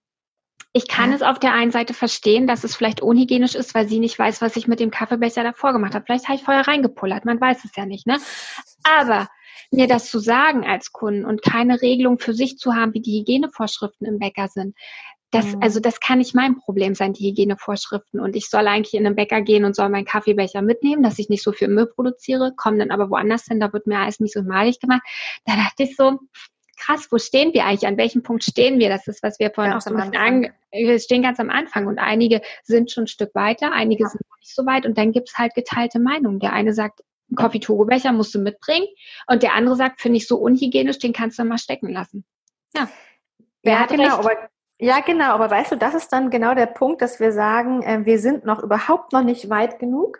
Ich 0.72 0.88
kann 0.88 1.10
ja. 1.10 1.16
es 1.16 1.22
auf 1.22 1.38
der 1.38 1.52
einen 1.52 1.70
Seite 1.70 1.94
verstehen, 1.94 2.46
dass 2.46 2.64
es 2.64 2.74
vielleicht 2.74 3.02
unhygienisch 3.02 3.54
ist, 3.54 3.74
weil 3.74 3.88
sie 3.88 4.00
nicht 4.00 4.18
weiß, 4.18 4.40
was 4.40 4.56
ich 4.56 4.66
mit 4.66 4.80
dem 4.80 4.90
Kaffeebecher 4.90 5.44
davor 5.44 5.72
gemacht 5.72 5.94
habe. 5.94 6.04
Vielleicht 6.04 6.28
habe 6.28 6.36
ich 6.36 6.44
vorher 6.44 6.66
reingepullert, 6.66 7.24
man 7.24 7.40
weiß 7.40 7.64
es 7.64 7.76
ja 7.76 7.86
nicht, 7.86 8.06
ne? 8.06 8.18
Aber 8.82 9.28
mir 9.70 9.86
das 9.86 10.10
zu 10.10 10.18
sagen 10.18 10.64
als 10.64 10.92
Kunden 10.92 11.24
und 11.24 11.42
keine 11.42 11.82
Regelung 11.82 12.18
für 12.18 12.34
sich 12.34 12.58
zu 12.58 12.74
haben, 12.74 12.94
wie 12.94 13.00
die 13.00 13.20
Hygienevorschriften 13.20 14.06
im 14.06 14.18
Bäcker 14.18 14.48
sind, 14.48 14.74
das, 15.32 15.46
mhm. 15.46 15.62
also 15.62 15.80
das 15.80 15.98
kann 15.98 16.18
nicht 16.18 16.34
mein 16.34 16.58
Problem 16.58 16.94
sein, 16.94 17.14
die 17.14 17.28
Hygienevorschriften. 17.30 18.20
Und 18.20 18.36
ich 18.36 18.48
soll 18.48 18.68
eigentlich 18.68 18.94
in 18.94 19.04
den 19.04 19.16
Bäcker 19.16 19.40
gehen 19.40 19.64
und 19.64 19.74
soll 19.74 19.88
meinen 19.88 20.04
Kaffeebecher 20.04 20.62
mitnehmen, 20.62 21.02
dass 21.02 21.18
ich 21.18 21.28
nicht 21.28 21.42
so 21.42 21.52
viel 21.52 21.68
Müll 21.68 21.86
produziere, 21.86 22.52
komme 22.56 22.78
dann 22.78 22.90
aber 22.90 23.10
woanders 23.10 23.46
hin, 23.46 23.58
da 23.58 23.72
wird 23.72 23.86
mir 23.86 23.98
alles 23.98 24.20
nicht 24.20 24.34
so 24.34 24.42
malig 24.42 24.78
gemacht. 24.78 25.02
Da 25.46 25.56
dachte 25.56 25.84
ich 25.84 25.96
so, 25.96 26.18
krass, 26.78 27.08
wo 27.10 27.18
stehen 27.18 27.54
wir 27.54 27.64
eigentlich? 27.64 27.86
An 27.86 27.96
welchem 27.96 28.22
Punkt 28.22 28.44
stehen 28.44 28.78
wir? 28.78 28.90
Das 28.90 29.06
ist, 29.06 29.22
was 29.22 29.38
wir 29.38 29.50
vorhin 29.50 29.72
ganz 29.72 29.86
auch 29.86 29.90
so 29.90 29.96
ein 29.96 30.10
bisschen 30.10 30.52
wir 30.72 30.98
stehen 30.98 31.22
ganz 31.22 31.38
am 31.38 31.50
Anfang 31.50 31.86
und 31.86 31.98
einige 31.98 32.40
sind 32.62 32.90
schon 32.90 33.04
ein 33.04 33.08
Stück 33.08 33.34
weiter, 33.34 33.72
einige 33.72 34.04
ja. 34.04 34.08
sind 34.08 34.22
noch 34.28 34.38
nicht 34.38 34.54
so 34.54 34.66
weit 34.66 34.86
und 34.86 34.96
dann 34.98 35.12
gibt's 35.12 35.38
halt 35.38 35.54
geteilte 35.54 35.98
Meinungen. 35.98 36.40
Der 36.40 36.52
eine 36.52 36.72
sagt, 36.72 37.00
Coffee 37.36 37.60
Togo 37.60 37.84
Becher 37.84 38.12
musst 38.12 38.34
du 38.34 38.38
mitbringen 38.38 38.86
und 39.26 39.42
der 39.42 39.54
andere 39.54 39.76
sagt, 39.76 40.00
finde 40.00 40.18
ich 40.18 40.26
so 40.26 40.36
unhygienisch, 40.36 40.98
den 40.98 41.12
kannst 41.12 41.38
du 41.38 41.44
mal 41.44 41.58
stecken 41.58 41.90
lassen. 41.90 42.24
Ja. 42.74 42.88
Wer 43.62 43.74
ja, 43.74 43.80
hat 43.80 43.90
genau, 43.90 44.16
recht? 44.16 44.18
aber 44.18 44.48
ja, 44.82 44.98
genau, 44.98 45.32
aber 45.34 45.48
weißt 45.48 45.70
du, 45.70 45.76
das 45.76 45.94
ist 45.94 46.12
dann 46.12 46.28
genau 46.28 46.56
der 46.56 46.66
Punkt, 46.66 47.02
dass 47.02 47.20
wir 47.20 47.30
sagen, 47.30 47.82
äh, 47.82 48.04
wir 48.04 48.18
sind 48.18 48.44
noch 48.44 48.64
überhaupt 48.64 49.12
noch 49.12 49.22
nicht 49.22 49.48
weit 49.48 49.78
genug. 49.78 50.18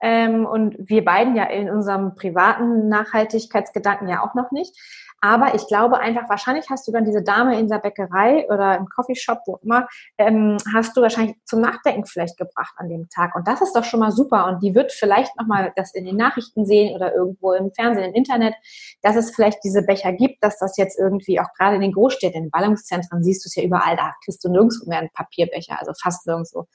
Ähm, 0.00 0.46
und 0.46 0.76
wir 0.78 1.04
beiden 1.04 1.34
ja 1.34 1.44
in 1.44 1.68
unserem 1.68 2.14
privaten 2.14 2.88
Nachhaltigkeitsgedanken 2.88 4.08
ja 4.08 4.22
auch 4.22 4.34
noch 4.34 4.52
nicht. 4.52 4.78
Aber 5.24 5.54
ich 5.54 5.66
glaube 5.68 6.00
einfach, 6.00 6.28
wahrscheinlich 6.28 6.68
hast 6.68 6.86
du 6.86 6.92
dann 6.92 7.06
diese 7.06 7.22
Dame 7.22 7.58
in 7.58 7.66
der 7.66 7.78
Bäckerei 7.78 8.46
oder 8.50 8.76
im 8.76 8.86
Coffeeshop, 8.90 9.38
wo 9.46 9.56
immer, 9.62 9.88
ähm, 10.18 10.58
hast 10.74 10.94
du 10.94 11.00
wahrscheinlich 11.00 11.34
zum 11.46 11.62
Nachdenken 11.62 12.04
vielleicht 12.04 12.36
gebracht 12.36 12.74
an 12.76 12.90
dem 12.90 13.08
Tag. 13.08 13.34
Und 13.34 13.48
das 13.48 13.62
ist 13.62 13.74
doch 13.74 13.84
schon 13.84 14.00
mal 14.00 14.12
super. 14.12 14.46
Und 14.48 14.62
die 14.62 14.74
wird 14.74 14.92
vielleicht 14.92 15.34
nochmal 15.38 15.72
das 15.76 15.94
in 15.94 16.04
den 16.04 16.18
Nachrichten 16.18 16.66
sehen 16.66 16.94
oder 16.94 17.14
irgendwo 17.14 17.52
im 17.54 17.72
Fernsehen, 17.72 18.10
im 18.10 18.12
Internet, 18.12 18.52
dass 19.00 19.16
es 19.16 19.34
vielleicht 19.34 19.64
diese 19.64 19.80
Becher 19.80 20.12
gibt, 20.12 20.44
dass 20.44 20.58
das 20.58 20.76
jetzt 20.76 20.98
irgendwie 20.98 21.40
auch 21.40 21.48
gerade 21.56 21.76
in 21.76 21.80
den 21.80 21.92
Großstädten, 21.92 22.44
in 22.44 22.50
Ballungszentren 22.50 23.24
siehst 23.24 23.46
du 23.46 23.48
es 23.48 23.54
ja 23.54 23.62
überall, 23.62 23.96
da 23.96 24.12
kriegst 24.26 24.44
du 24.44 24.50
nirgendwo 24.50 24.86
mehr 24.90 24.98
einen 24.98 25.10
Papierbecher, 25.14 25.80
also 25.80 25.92
fast 25.98 26.26
nirgendwo. 26.26 26.66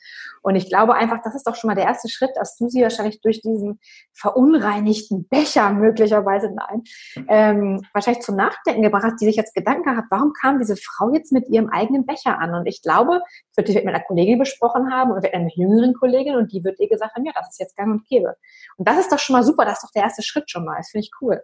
Und 0.41 0.55
ich 0.55 0.69
glaube 0.69 0.95
einfach, 0.95 1.19
das 1.23 1.35
ist 1.35 1.45
doch 1.45 1.55
schon 1.55 1.67
mal 1.67 1.75
der 1.75 1.85
erste 1.85 2.09
Schritt, 2.09 2.31
dass 2.35 2.57
du 2.57 2.67
sie 2.67 2.81
wahrscheinlich 2.81 3.21
durch 3.21 3.41
diesen 3.41 3.79
verunreinigten 4.13 5.27
Becher 5.27 5.69
möglicherweise, 5.69 6.49
nein, 6.51 6.81
ähm, 7.27 7.81
wahrscheinlich 7.93 8.23
zum 8.23 8.38
Nachdenken 8.39 8.81
gebracht 8.81 9.13
die 9.19 9.25
sich 9.25 9.35
jetzt 9.35 9.53
Gedanken 9.53 9.95
hat, 9.95 10.05
warum 10.09 10.33
kam 10.33 10.59
diese 10.59 10.77
Frau 10.77 11.13
jetzt 11.13 11.31
mit 11.31 11.47
ihrem 11.49 11.69
eigenen 11.69 12.05
Becher 12.05 12.39
an? 12.39 12.55
Und 12.55 12.65
ich 12.65 12.81
glaube, 12.81 13.21
das 13.55 13.67
wird 13.67 13.85
mit 13.85 13.93
einer 13.93 14.03
Kollegin 14.03 14.39
besprochen 14.39 14.91
haben 14.91 15.11
oder 15.11 15.21
mit 15.21 15.33
einer 15.33 15.49
jüngeren 15.53 15.93
Kollegin 15.93 16.35
und 16.35 16.51
die 16.51 16.63
wird 16.63 16.79
ihr 16.79 16.89
gesagt 16.89 17.15
haben, 17.15 17.25
ja, 17.25 17.33
das 17.35 17.49
ist 17.49 17.59
jetzt 17.59 17.75
gang 17.75 17.91
und 17.91 18.07
gäbe. 18.07 18.35
Und 18.77 18.87
das 18.87 18.99
ist 18.99 19.11
doch 19.11 19.19
schon 19.19 19.33
mal 19.33 19.43
super, 19.43 19.65
das 19.65 19.75
ist 19.75 19.83
doch 19.83 19.91
der 19.91 20.03
erste 20.03 20.23
Schritt 20.23 20.49
schon 20.49 20.65
mal. 20.65 20.77
Das 20.77 20.89
finde 20.89 21.05
ich 21.05 21.11
cool. 21.21 21.41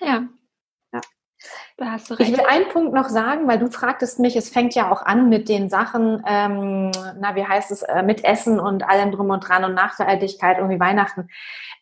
Ja. 0.00 0.24
ja. 0.92 1.00
Da 1.76 1.92
hast 1.92 2.10
du 2.10 2.14
recht. 2.14 2.30
Ich 2.30 2.36
will 2.36 2.44
einen 2.46 2.68
Punkt 2.68 2.94
noch 2.94 3.08
sagen, 3.08 3.46
weil 3.46 3.58
du 3.58 3.70
fragtest 3.70 4.18
mich, 4.18 4.36
es 4.36 4.48
fängt 4.48 4.74
ja 4.74 4.90
auch 4.90 5.02
an 5.02 5.28
mit 5.28 5.48
den 5.48 5.68
Sachen, 5.68 6.22
ähm, 6.26 6.90
na, 7.20 7.36
wie 7.36 7.44
heißt 7.44 7.70
es, 7.70 7.82
äh, 7.82 8.02
mit 8.02 8.24
Essen 8.24 8.58
und 8.58 8.88
allem 8.88 9.12
drum 9.12 9.30
und 9.30 9.46
dran 9.46 9.64
und 9.64 9.74
Nachhaltigkeit, 9.74 10.58
irgendwie 10.58 10.80
Weihnachten. 10.80 11.28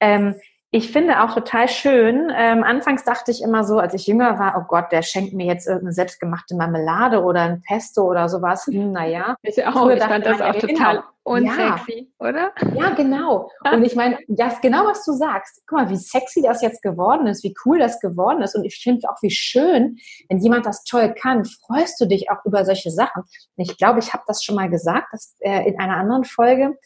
Ähm, 0.00 0.35
ich 0.72 0.90
finde 0.90 1.22
auch 1.22 1.33
total 1.33 1.68
schön. 1.68 2.33
Ähm, 2.37 2.64
anfangs 2.64 3.05
dachte 3.05 3.31
ich 3.31 3.42
immer 3.42 3.64
so, 3.64 3.79
als 3.79 3.94
ich 3.94 4.07
jünger 4.07 4.38
war, 4.38 4.57
oh 4.59 4.66
Gott, 4.66 4.90
der 4.90 5.02
schenkt 5.02 5.33
mir 5.33 5.46
jetzt 5.46 5.66
irgendeine 5.66 5.92
selbstgemachte 5.92 6.57
Marmelade 6.57 7.22
oder 7.22 7.42
ein 7.42 7.62
Pesto 7.62 8.02
oder 8.02 8.29
sowas. 8.29 8.66
Hm, 8.66 8.92
naja. 8.92 9.37
Ich 9.42 9.64
auch. 9.64 9.88
Ich 9.88 10.02
fand 10.02 10.26
das 10.26 10.40
auch 10.40 10.57
total 10.57 11.05
unsexy, 11.22 12.12
ja. 12.20 12.29
oder? 12.29 12.52
Ja, 12.74 12.90
genau. 12.90 13.50
Und 13.72 13.85
ich 13.85 13.94
meine, 13.94 14.18
das 14.29 14.61
genau, 14.61 14.87
was 14.87 15.05
du 15.05 15.12
sagst. 15.12 15.62
Guck 15.66 15.79
mal, 15.79 15.90
wie 15.90 15.96
sexy 15.96 16.42
das 16.42 16.62
jetzt 16.62 16.83
geworden 16.83 17.26
ist, 17.26 17.44
wie 17.44 17.55
cool 17.64 17.79
das 17.79 18.00
geworden 18.00 18.42
ist. 18.42 18.57
Und 18.57 18.64
ich 18.64 18.76
finde 18.83 19.09
auch, 19.09 19.22
wie 19.22 19.31
schön, 19.31 19.98
wenn 20.29 20.38
jemand 20.38 20.66
das 20.66 20.85
toll 20.85 21.14
kann, 21.14 21.44
freust 21.44 22.00
du 22.00 22.07
dich 22.07 22.31
auch 22.31 22.44
über 22.44 22.64
solche 22.64 22.90
Sachen. 22.90 23.22
Und 23.22 23.70
ich 23.70 23.79
glaube, 23.79 24.00
ich 24.00 24.12
habe 24.12 24.24
das 24.26 24.42
schon 24.42 24.57
mal 24.57 24.68
gesagt, 24.68 25.07
dass, 25.12 25.37
äh, 25.40 25.68
in 25.68 25.79
einer 25.79 25.96
anderen 25.96 26.24
Folge. 26.24 26.76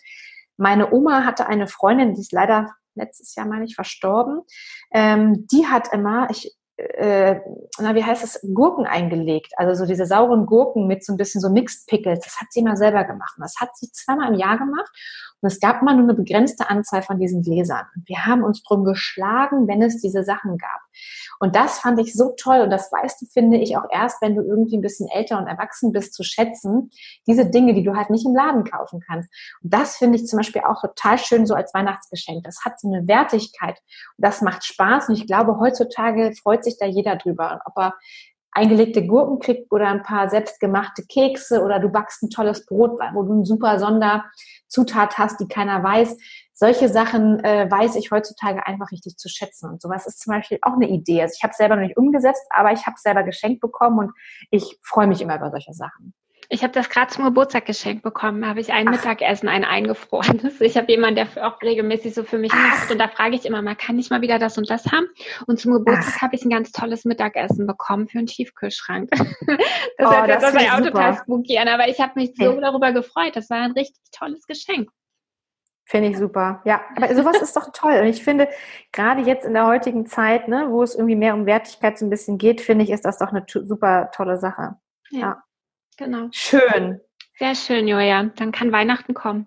Meine 0.56 0.92
Oma 0.92 1.24
hatte 1.24 1.46
eine 1.46 1.66
Freundin, 1.66 2.14
die 2.14 2.20
ist 2.20 2.32
leider 2.32 2.68
letztes 3.00 3.34
Jahr, 3.34 3.46
meine 3.46 3.64
ich, 3.64 3.74
verstorben. 3.74 4.42
Ähm, 4.92 5.46
die 5.50 5.66
hat 5.66 5.92
immer, 5.92 6.28
ich, 6.30 6.54
äh, 6.80 7.40
na, 7.78 7.94
wie 7.94 8.04
heißt 8.04 8.24
es, 8.24 8.40
Gurken 8.54 8.86
eingelegt. 8.86 9.52
Also 9.56 9.74
so 9.74 9.86
diese 9.86 10.06
sauren 10.06 10.46
Gurken 10.46 10.86
mit 10.86 11.04
so 11.04 11.12
ein 11.12 11.16
bisschen 11.16 11.40
so 11.40 11.50
Mixed 11.50 11.86
Pickles. 11.86 12.20
Das 12.20 12.40
hat 12.40 12.48
sie 12.50 12.60
immer 12.60 12.76
selber 12.76 13.04
gemacht. 13.04 13.34
Und 13.36 13.42
das 13.42 13.56
hat 13.60 13.76
sie 13.76 13.90
zweimal 13.92 14.32
im 14.32 14.38
Jahr 14.38 14.58
gemacht. 14.58 14.90
Und 15.42 15.46
es 15.50 15.60
gab 15.60 15.80
immer 15.80 15.94
nur 15.94 16.04
eine 16.04 16.14
begrenzte 16.14 16.68
Anzahl 16.68 17.02
von 17.02 17.18
diesen 17.18 17.42
Gläsern. 17.42 17.86
Wir 18.04 18.26
haben 18.26 18.44
uns 18.44 18.62
drum 18.62 18.84
geschlagen, 18.84 19.66
wenn 19.68 19.80
es 19.82 20.00
diese 20.00 20.22
Sachen 20.22 20.58
gab. 20.58 20.80
Und 21.38 21.56
das 21.56 21.78
fand 21.78 21.98
ich 21.98 22.12
so 22.12 22.34
toll. 22.36 22.60
Und 22.60 22.70
das 22.70 22.92
weißt 22.92 23.22
du, 23.22 23.26
finde 23.26 23.56
ich, 23.56 23.76
auch 23.76 23.86
erst, 23.90 24.20
wenn 24.20 24.36
du 24.36 24.42
irgendwie 24.42 24.76
ein 24.76 24.82
bisschen 24.82 25.08
älter 25.08 25.38
und 25.38 25.46
erwachsen 25.46 25.92
bist, 25.92 26.12
zu 26.12 26.22
schätzen. 26.22 26.90
Diese 27.26 27.46
Dinge, 27.46 27.72
die 27.72 27.82
du 27.82 27.96
halt 27.96 28.10
nicht 28.10 28.26
im 28.26 28.34
Laden 28.34 28.64
kaufen 28.64 29.00
kannst. 29.06 29.30
Und 29.62 29.72
das 29.72 29.96
finde 29.96 30.18
ich 30.18 30.26
zum 30.26 30.36
Beispiel 30.38 30.62
auch 30.62 30.82
total 30.82 31.16
schön 31.16 31.46
so 31.46 31.54
als 31.54 31.72
Weihnachtsgeschenk. 31.72 32.44
Das 32.44 32.64
hat 32.64 32.78
so 32.78 32.92
eine 32.92 33.08
Wertigkeit. 33.08 33.78
Und 34.18 34.26
das 34.26 34.42
macht 34.42 34.64
Spaß. 34.64 35.08
Und 35.08 35.14
ich 35.14 35.26
glaube, 35.26 35.58
heutzutage 35.58 36.32
freut 36.34 36.64
sich 36.64 36.69
da 36.76 36.86
jeder 36.86 37.16
drüber. 37.16 37.60
Ob 37.64 37.76
er 37.78 37.94
eingelegte 38.52 39.06
Gurken 39.06 39.38
kriegt 39.38 39.70
oder 39.72 39.88
ein 39.88 40.02
paar 40.02 40.28
selbstgemachte 40.28 41.04
Kekse 41.06 41.62
oder 41.62 41.78
du 41.78 41.88
backst 41.88 42.22
ein 42.22 42.30
tolles 42.30 42.66
Brot, 42.66 42.98
wo 43.14 43.22
du 43.22 43.32
eine 43.32 43.44
super 43.44 43.78
Sonderzutat 43.78 45.18
hast, 45.18 45.40
die 45.40 45.48
keiner 45.48 45.82
weiß. 45.82 46.16
Solche 46.52 46.88
Sachen 46.88 47.42
äh, 47.44 47.70
weiß 47.70 47.96
ich 47.96 48.10
heutzutage 48.10 48.66
einfach 48.66 48.90
richtig 48.90 49.16
zu 49.16 49.28
schätzen. 49.28 49.70
Und 49.70 49.80
sowas 49.80 50.06
ist 50.06 50.20
zum 50.20 50.34
Beispiel 50.34 50.58
auch 50.62 50.74
eine 50.74 50.88
Idee. 50.88 51.22
Also 51.22 51.34
ich 51.36 51.42
habe 51.42 51.52
es 51.52 51.56
selber 51.56 51.76
noch 51.76 51.82
nicht 51.82 51.96
umgesetzt, 51.96 52.44
aber 52.50 52.72
ich 52.72 52.84
habe 52.86 52.94
es 52.96 53.02
selber 53.02 53.22
geschenkt 53.22 53.60
bekommen 53.60 53.98
und 53.98 54.12
ich 54.50 54.78
freue 54.82 55.06
mich 55.06 55.22
immer 55.22 55.36
über 55.36 55.50
solche 55.50 55.72
Sachen. 55.72 56.12
Ich 56.52 56.64
habe 56.64 56.72
das 56.72 56.90
gerade 56.90 57.12
zum 57.12 57.24
Geburtstag 57.24 57.64
geschenkt 57.64 58.02
bekommen. 58.02 58.42
Da 58.42 58.48
habe 58.48 58.60
ich 58.60 58.72
ein 58.72 58.88
Ach. 58.88 58.92
Mittagessen, 58.92 59.48
ein 59.48 59.64
eingefrorenes. 59.64 60.60
Ich 60.60 60.76
habe 60.76 60.90
jemanden, 60.90 61.14
der 61.14 61.46
auch 61.46 61.62
regelmäßig 61.62 62.12
so 62.12 62.24
für 62.24 62.38
mich 62.38 62.52
macht. 62.52 62.90
Und 62.90 62.98
da 62.98 63.06
frage 63.06 63.36
ich 63.36 63.46
immer 63.46 63.62
mal, 63.62 63.76
kann 63.76 63.98
ich 64.00 64.10
mal 64.10 64.20
wieder 64.20 64.40
das 64.40 64.58
und 64.58 64.68
das 64.68 64.84
haben? 64.86 65.06
Und 65.46 65.60
zum 65.60 65.72
Geburtstag 65.72 66.22
habe 66.22 66.34
ich 66.34 66.44
ein 66.44 66.50
ganz 66.50 66.72
tolles 66.72 67.04
Mittagessen 67.04 67.68
bekommen 67.68 68.08
für 68.08 68.18
einen 68.18 68.26
Tiefkühlschrank. 68.26 69.08
das, 69.12 69.28
oh, 70.00 70.10
hat, 70.10 70.28
ja 70.60 70.74
auch 70.74 70.80
total 70.80 71.16
spooky 71.18 71.56
an. 71.56 71.68
Aber 71.68 71.88
ich 71.88 72.00
habe 72.00 72.12
mich 72.16 72.32
so 72.36 72.52
hey. 72.52 72.60
darüber 72.60 72.92
gefreut. 72.92 73.36
Das 73.36 73.48
war 73.48 73.58
ein 73.58 73.72
richtig 73.72 74.02
tolles 74.10 74.44
Geschenk. 74.48 74.90
Finde 75.84 76.08
ich 76.08 76.18
super. 76.18 76.62
Ja, 76.64 76.80
aber 76.96 77.14
sowas 77.14 77.40
ist 77.40 77.56
doch 77.56 77.70
toll. 77.72 77.98
Und 78.00 78.06
ich 78.06 78.24
finde, 78.24 78.48
gerade 78.90 79.22
jetzt 79.22 79.46
in 79.46 79.54
der 79.54 79.66
heutigen 79.66 80.06
Zeit, 80.06 80.48
ne, 80.48 80.66
wo 80.68 80.82
es 80.82 80.96
irgendwie 80.96 81.16
mehr 81.16 81.34
um 81.34 81.46
Wertigkeit 81.46 81.96
so 81.96 82.06
ein 82.06 82.10
bisschen 82.10 82.38
geht, 82.38 82.60
finde 82.60 82.84
ich, 82.84 82.90
ist 82.90 83.04
das 83.04 83.18
doch 83.18 83.28
eine 83.28 83.44
super 83.46 84.10
tolle 84.12 84.36
Sache. 84.36 84.76
Ja. 85.10 85.20
ja. 85.20 85.42
Genau. 86.00 86.28
Schön. 86.32 86.98
Sehr 87.38 87.54
schön, 87.54 87.86
Julia. 87.86 88.30
Dann 88.36 88.52
kann 88.52 88.72
Weihnachten 88.72 89.12
kommen. 89.12 89.46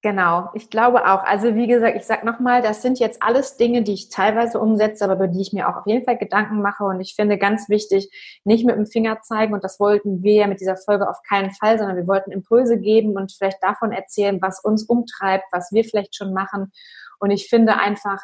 Genau, 0.00 0.48
ich 0.54 0.70
glaube 0.70 1.06
auch. 1.06 1.22
Also 1.22 1.54
wie 1.54 1.66
gesagt, 1.66 1.96
ich 1.96 2.04
sage 2.04 2.24
nochmal, 2.24 2.62
das 2.62 2.80
sind 2.80 2.98
jetzt 2.98 3.22
alles 3.22 3.58
Dinge, 3.58 3.82
die 3.82 3.92
ich 3.92 4.08
teilweise 4.08 4.58
umsetze, 4.58 5.04
aber 5.04 5.16
über 5.16 5.28
die 5.28 5.42
ich 5.42 5.52
mir 5.52 5.68
auch 5.68 5.76
auf 5.76 5.86
jeden 5.86 6.06
Fall 6.06 6.16
Gedanken 6.16 6.62
mache. 6.62 6.84
Und 6.84 7.00
ich 7.02 7.14
finde 7.14 7.36
ganz 7.36 7.68
wichtig, 7.68 8.10
nicht 8.44 8.64
mit 8.64 8.74
dem 8.74 8.86
Finger 8.86 9.20
zeigen. 9.20 9.52
Und 9.52 9.64
das 9.64 9.78
wollten 9.80 10.22
wir 10.22 10.32
ja 10.32 10.46
mit 10.46 10.60
dieser 10.62 10.78
Folge 10.78 11.10
auf 11.10 11.18
keinen 11.28 11.50
Fall, 11.50 11.78
sondern 11.78 11.98
wir 11.98 12.06
wollten 12.06 12.32
Impulse 12.32 12.80
geben 12.80 13.14
und 13.14 13.30
vielleicht 13.30 13.62
davon 13.62 13.92
erzählen, 13.92 14.40
was 14.40 14.64
uns 14.64 14.84
umtreibt, 14.84 15.44
was 15.52 15.72
wir 15.72 15.84
vielleicht 15.84 16.16
schon 16.16 16.32
machen. 16.32 16.72
Und 17.18 17.32
ich 17.32 17.50
finde 17.50 17.76
einfach 17.76 18.22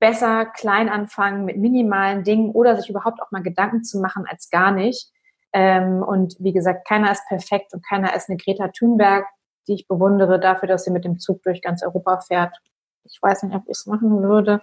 besser 0.00 0.44
klein 0.44 0.90
anfangen 0.90 1.46
mit 1.46 1.56
minimalen 1.56 2.24
Dingen 2.24 2.50
oder 2.50 2.76
sich 2.76 2.90
überhaupt 2.90 3.22
auch 3.22 3.30
mal 3.30 3.42
Gedanken 3.42 3.84
zu 3.84 4.00
machen 4.00 4.26
als 4.28 4.50
gar 4.50 4.70
nicht. 4.70 5.10
Ähm, 5.52 6.02
und 6.02 6.36
wie 6.38 6.52
gesagt, 6.52 6.86
keiner 6.86 7.12
ist 7.12 7.26
perfekt 7.28 7.72
und 7.72 7.86
keiner 7.86 8.14
ist 8.14 8.28
eine 8.28 8.36
Greta 8.36 8.68
Thunberg, 8.68 9.26
die 9.68 9.74
ich 9.74 9.88
bewundere 9.88 10.38
dafür, 10.38 10.68
dass 10.68 10.84
sie 10.84 10.90
mit 10.90 11.04
dem 11.04 11.18
Zug 11.18 11.42
durch 11.42 11.62
ganz 11.62 11.82
Europa 11.82 12.20
fährt. 12.20 12.56
Ich 13.04 13.18
weiß 13.20 13.44
nicht, 13.44 13.54
ob 13.54 13.62
ich 13.64 13.78
es 13.78 13.86
machen 13.86 14.22
würde. 14.22 14.60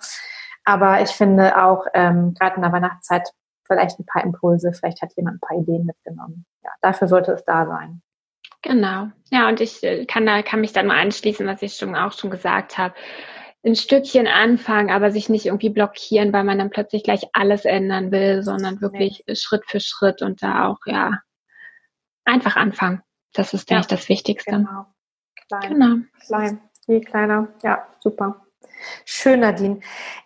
Aber 0.65 1.01
ich 1.01 1.09
finde 1.09 1.61
auch, 1.61 1.85
ähm, 1.93 2.33
gerade 2.39 2.55
in 2.55 2.61
der 2.61 2.71
Weihnachtszeit, 2.71 3.29
vielleicht 3.65 3.99
ein 3.99 4.05
paar 4.05 4.23
Impulse, 4.23 4.71
vielleicht 4.73 5.01
hat 5.01 5.13
jemand 5.15 5.37
ein 5.37 5.47
paar 5.47 5.57
Ideen 5.57 5.85
mitgenommen. 5.85 6.45
Ja, 6.63 6.69
dafür 6.81 7.07
sollte 7.07 7.33
es 7.33 7.43
da 7.45 7.65
sein. 7.65 8.01
Genau. 8.61 9.07
Ja, 9.29 9.49
und 9.49 9.59
ich 9.59 9.83
äh, 9.83 10.05
kann 10.05 10.25
da, 10.25 10.41
kann 10.41 10.61
mich 10.61 10.71
dann 10.71 10.87
mal 10.87 11.01
anschließen, 11.01 11.45
was 11.47 11.61
ich 11.61 11.75
schon 11.75 11.95
auch 11.95 12.13
schon 12.13 12.31
gesagt 12.31 12.77
habe 12.77 12.93
ein 13.65 13.75
Stückchen 13.75 14.27
anfangen, 14.27 14.91
aber 14.91 15.11
sich 15.11 15.29
nicht 15.29 15.45
irgendwie 15.45 15.69
blockieren, 15.69 16.33
weil 16.33 16.43
man 16.43 16.57
dann 16.57 16.69
plötzlich 16.69 17.03
gleich 17.03 17.27
alles 17.33 17.65
ändern 17.65 18.11
will, 18.11 18.43
sondern 18.43 18.81
wirklich 18.81 19.23
nee. 19.25 19.35
Schritt 19.35 19.63
für 19.67 19.79
Schritt 19.79 20.21
und 20.21 20.43
da 20.43 20.67
auch, 20.67 20.79
ja, 20.85 21.21
einfach 22.25 22.55
anfangen. 22.55 23.01
Das 23.33 23.53
ist, 23.53 23.69
denke 23.69 23.79
ja, 23.79 23.81
ich, 23.81 23.87
das 23.87 24.09
Wichtigste. 24.09 24.51
Genau. 24.51 24.85
Klein. 25.47 25.73
Genau. 25.73 25.95
Klein. 26.25 26.61
Je 26.87 27.01
kleiner. 27.01 27.47
Ja, 27.63 27.87
super. 27.99 28.42
Schön, 29.05 29.41
Nadine. 29.41 29.79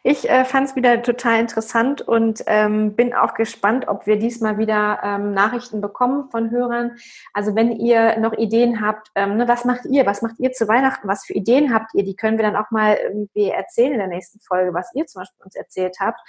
Ich 0.03 0.29
äh, 0.29 0.45
fand 0.45 0.69
es 0.69 0.75
wieder 0.75 1.01
total 1.01 1.39
interessant 1.39 2.01
und 2.01 2.43
ähm, 2.47 2.95
bin 2.95 3.13
auch 3.13 3.33
gespannt, 3.33 3.87
ob 3.87 4.07
wir 4.07 4.17
diesmal 4.17 4.57
wieder 4.57 4.99
ähm, 5.03 5.33
Nachrichten 5.33 5.81
bekommen 5.81 6.29
von 6.31 6.51
Hörern. 6.51 6.97
Also 7.33 7.55
wenn 7.55 7.71
ihr 7.71 8.17
noch 8.19 8.33
Ideen 8.33 8.81
habt, 8.81 9.09
ähm, 9.15 9.37
ne, 9.37 9.47
was 9.47 9.65
macht 9.65 9.85
ihr? 9.85 10.05
Was 10.05 10.21
macht 10.21 10.39
ihr 10.39 10.51
zu 10.51 10.67
Weihnachten? 10.67 11.07
Was 11.07 11.25
für 11.25 11.33
Ideen 11.33 11.73
habt 11.73 11.93
ihr? 11.93 12.03
Die 12.03 12.15
können 12.15 12.37
wir 12.37 12.43
dann 12.43 12.55
auch 12.55 12.71
mal 12.71 12.95
irgendwie 12.95 13.49
erzählen 13.49 13.93
in 13.93 13.99
der 13.99 14.07
nächsten 14.07 14.39
Folge, 14.39 14.73
was 14.73 14.91
ihr 14.93 15.05
zum 15.05 15.21
Beispiel 15.21 15.43
uns 15.43 15.55
erzählt 15.55 15.97
habt 15.99 16.19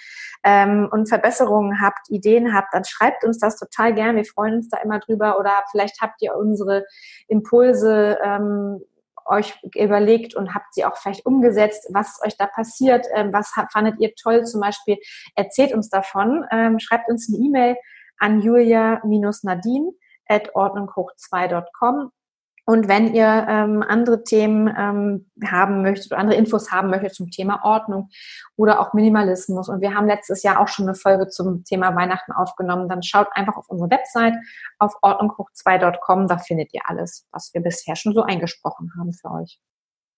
ähm, 0.44 0.88
und 0.90 1.08
Verbesserungen 1.08 1.80
habt, 1.80 2.10
Ideen 2.10 2.54
habt, 2.54 2.72
dann 2.72 2.84
schreibt 2.84 3.24
uns 3.24 3.38
das 3.38 3.56
total 3.56 3.94
gern. 3.94 4.16
Wir 4.16 4.24
freuen 4.24 4.56
uns 4.56 4.68
da 4.68 4.78
immer 4.78 4.98
drüber 4.98 5.38
oder 5.38 5.52
vielleicht 5.70 6.00
habt 6.00 6.20
ihr 6.22 6.36
unsere 6.36 6.84
Impulse 7.28 8.18
ähm, 8.22 8.80
euch 9.28 9.54
überlegt 9.74 10.34
und 10.34 10.54
habt 10.54 10.74
sie 10.74 10.84
auch 10.84 10.96
vielleicht 10.96 11.26
umgesetzt, 11.26 11.88
was 11.92 12.20
euch 12.24 12.36
da 12.36 12.46
passiert, 12.46 13.06
ähm, 13.14 13.32
was 13.32 13.52
fandet 13.72 14.00
ihr 14.00 14.14
toll? 14.14 14.44
Zum 14.44 14.60
Beispiel, 14.60 14.98
erzählt 15.34 15.72
uns 15.72 15.88
davon, 15.88 16.44
ähm, 16.50 16.78
schreibt 16.78 17.08
uns 17.08 17.28
eine 17.28 17.44
E-Mail 17.44 17.76
an 18.18 18.40
julia-nadine 18.42 19.92
at 20.26 20.54
ordnunghoch2.com 20.54 22.10
und 22.68 22.86
wenn 22.86 23.14
ihr 23.14 23.46
ähm, 23.48 23.82
andere 23.82 24.24
Themen 24.24 24.68
ähm, 24.78 25.30
haben 25.42 25.80
möchtet 25.80 26.12
oder 26.12 26.20
andere 26.20 26.36
Infos 26.36 26.70
haben 26.70 26.90
möchtet 26.90 27.14
zum 27.14 27.30
Thema 27.30 27.64
Ordnung 27.64 28.10
oder 28.56 28.78
auch 28.78 28.92
Minimalismus, 28.92 29.70
und 29.70 29.80
wir 29.80 29.94
haben 29.94 30.06
letztes 30.06 30.42
Jahr 30.42 30.60
auch 30.60 30.68
schon 30.68 30.86
eine 30.86 30.94
Folge 30.94 31.28
zum 31.28 31.64
Thema 31.64 31.96
Weihnachten 31.96 32.30
aufgenommen, 32.30 32.86
dann 32.90 33.02
schaut 33.02 33.28
einfach 33.32 33.56
auf 33.56 33.70
unsere 33.70 33.90
Website 33.90 34.34
auf 34.78 34.92
ordnunghoch2.com, 35.02 36.28
da 36.28 36.36
findet 36.36 36.74
ihr 36.74 36.82
alles, 36.84 37.26
was 37.32 37.54
wir 37.54 37.62
bisher 37.62 37.96
schon 37.96 38.12
so 38.12 38.20
eingesprochen 38.20 38.92
haben 38.98 39.14
für 39.14 39.30
euch. 39.30 39.58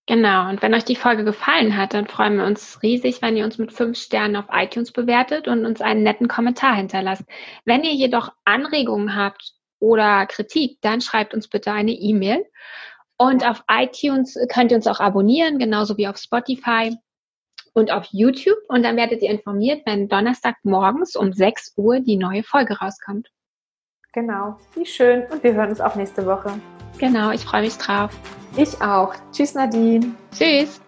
Genau, 0.09 0.49
und 0.49 0.61
wenn 0.61 0.75
euch 0.75 0.85
die 0.85 0.97
Folge 0.97 1.23
gefallen 1.23 1.77
hat, 1.77 1.95
dann 1.95 2.09
freuen 2.09 2.37
wir 2.37 2.47
uns 2.47 2.83
riesig, 2.83 3.23
wenn 3.23 3.37
ihr 3.37 3.45
uns 3.45 3.59
mit 3.59 3.73
fünf 3.73 3.97
Sternen 3.97 4.35
auf 4.35 4.47
iTunes 4.51 4.91
bewertet 4.91 5.47
und 5.47 5.65
uns 5.65 5.81
einen 5.81 6.03
netten 6.03 6.27
Kommentar 6.27 6.75
hinterlasst. 6.75 7.23
Wenn 7.65 7.85
ihr 7.85 7.95
jedoch 7.95 8.33
Anregungen 8.45 9.15
habt 9.15 9.55
oder 9.81 10.27
Kritik, 10.27 10.79
dann 10.83 11.01
schreibt 11.01 11.35
uns 11.35 11.49
bitte 11.49 11.73
eine 11.73 11.93
E-Mail. 11.93 12.45
Und 13.17 13.47
auf 13.47 13.65
iTunes 13.69 14.39
könnt 14.53 14.71
ihr 14.71 14.77
uns 14.77 14.87
auch 14.87 15.01
abonnieren, 15.01 15.59
genauso 15.59 15.97
wie 15.99 16.09
auf 16.09 16.17
Spotify 16.17 16.97
und 17.75 17.91
auf 17.91 18.07
YouTube. 18.13 18.59
Und 18.69 18.83
dann 18.83 18.97
werdet 18.97 19.23
ihr 19.23 19.31
informiert, 19.31 19.83
wenn 19.85 20.09
Donnerstag 20.09 20.57
morgens 20.63 21.17
um 21.17 21.33
6 21.33 21.75
Uhr 21.77 22.01
die 22.01 22.17
neue 22.17 22.43
Folge 22.43 22.79
rauskommt. 22.79 23.29
Genau, 24.13 24.57
wie 24.75 24.87
schön. 24.87 25.25
Und 25.31 25.43
wir 25.45 25.55
hören 25.55 25.71
uns 25.71 25.81
auch 25.81 25.95
nächste 25.95 26.25
Woche. 26.27 26.61
Genau, 26.99 27.31
ich 27.31 27.43
freue 27.43 27.63
mich 27.63 27.77
drauf. 27.77 28.11
Ich 28.57 28.81
auch. 28.83 29.15
Tschüss, 29.33 29.55
Nadine. 29.55 30.15
Tschüss. 30.33 30.81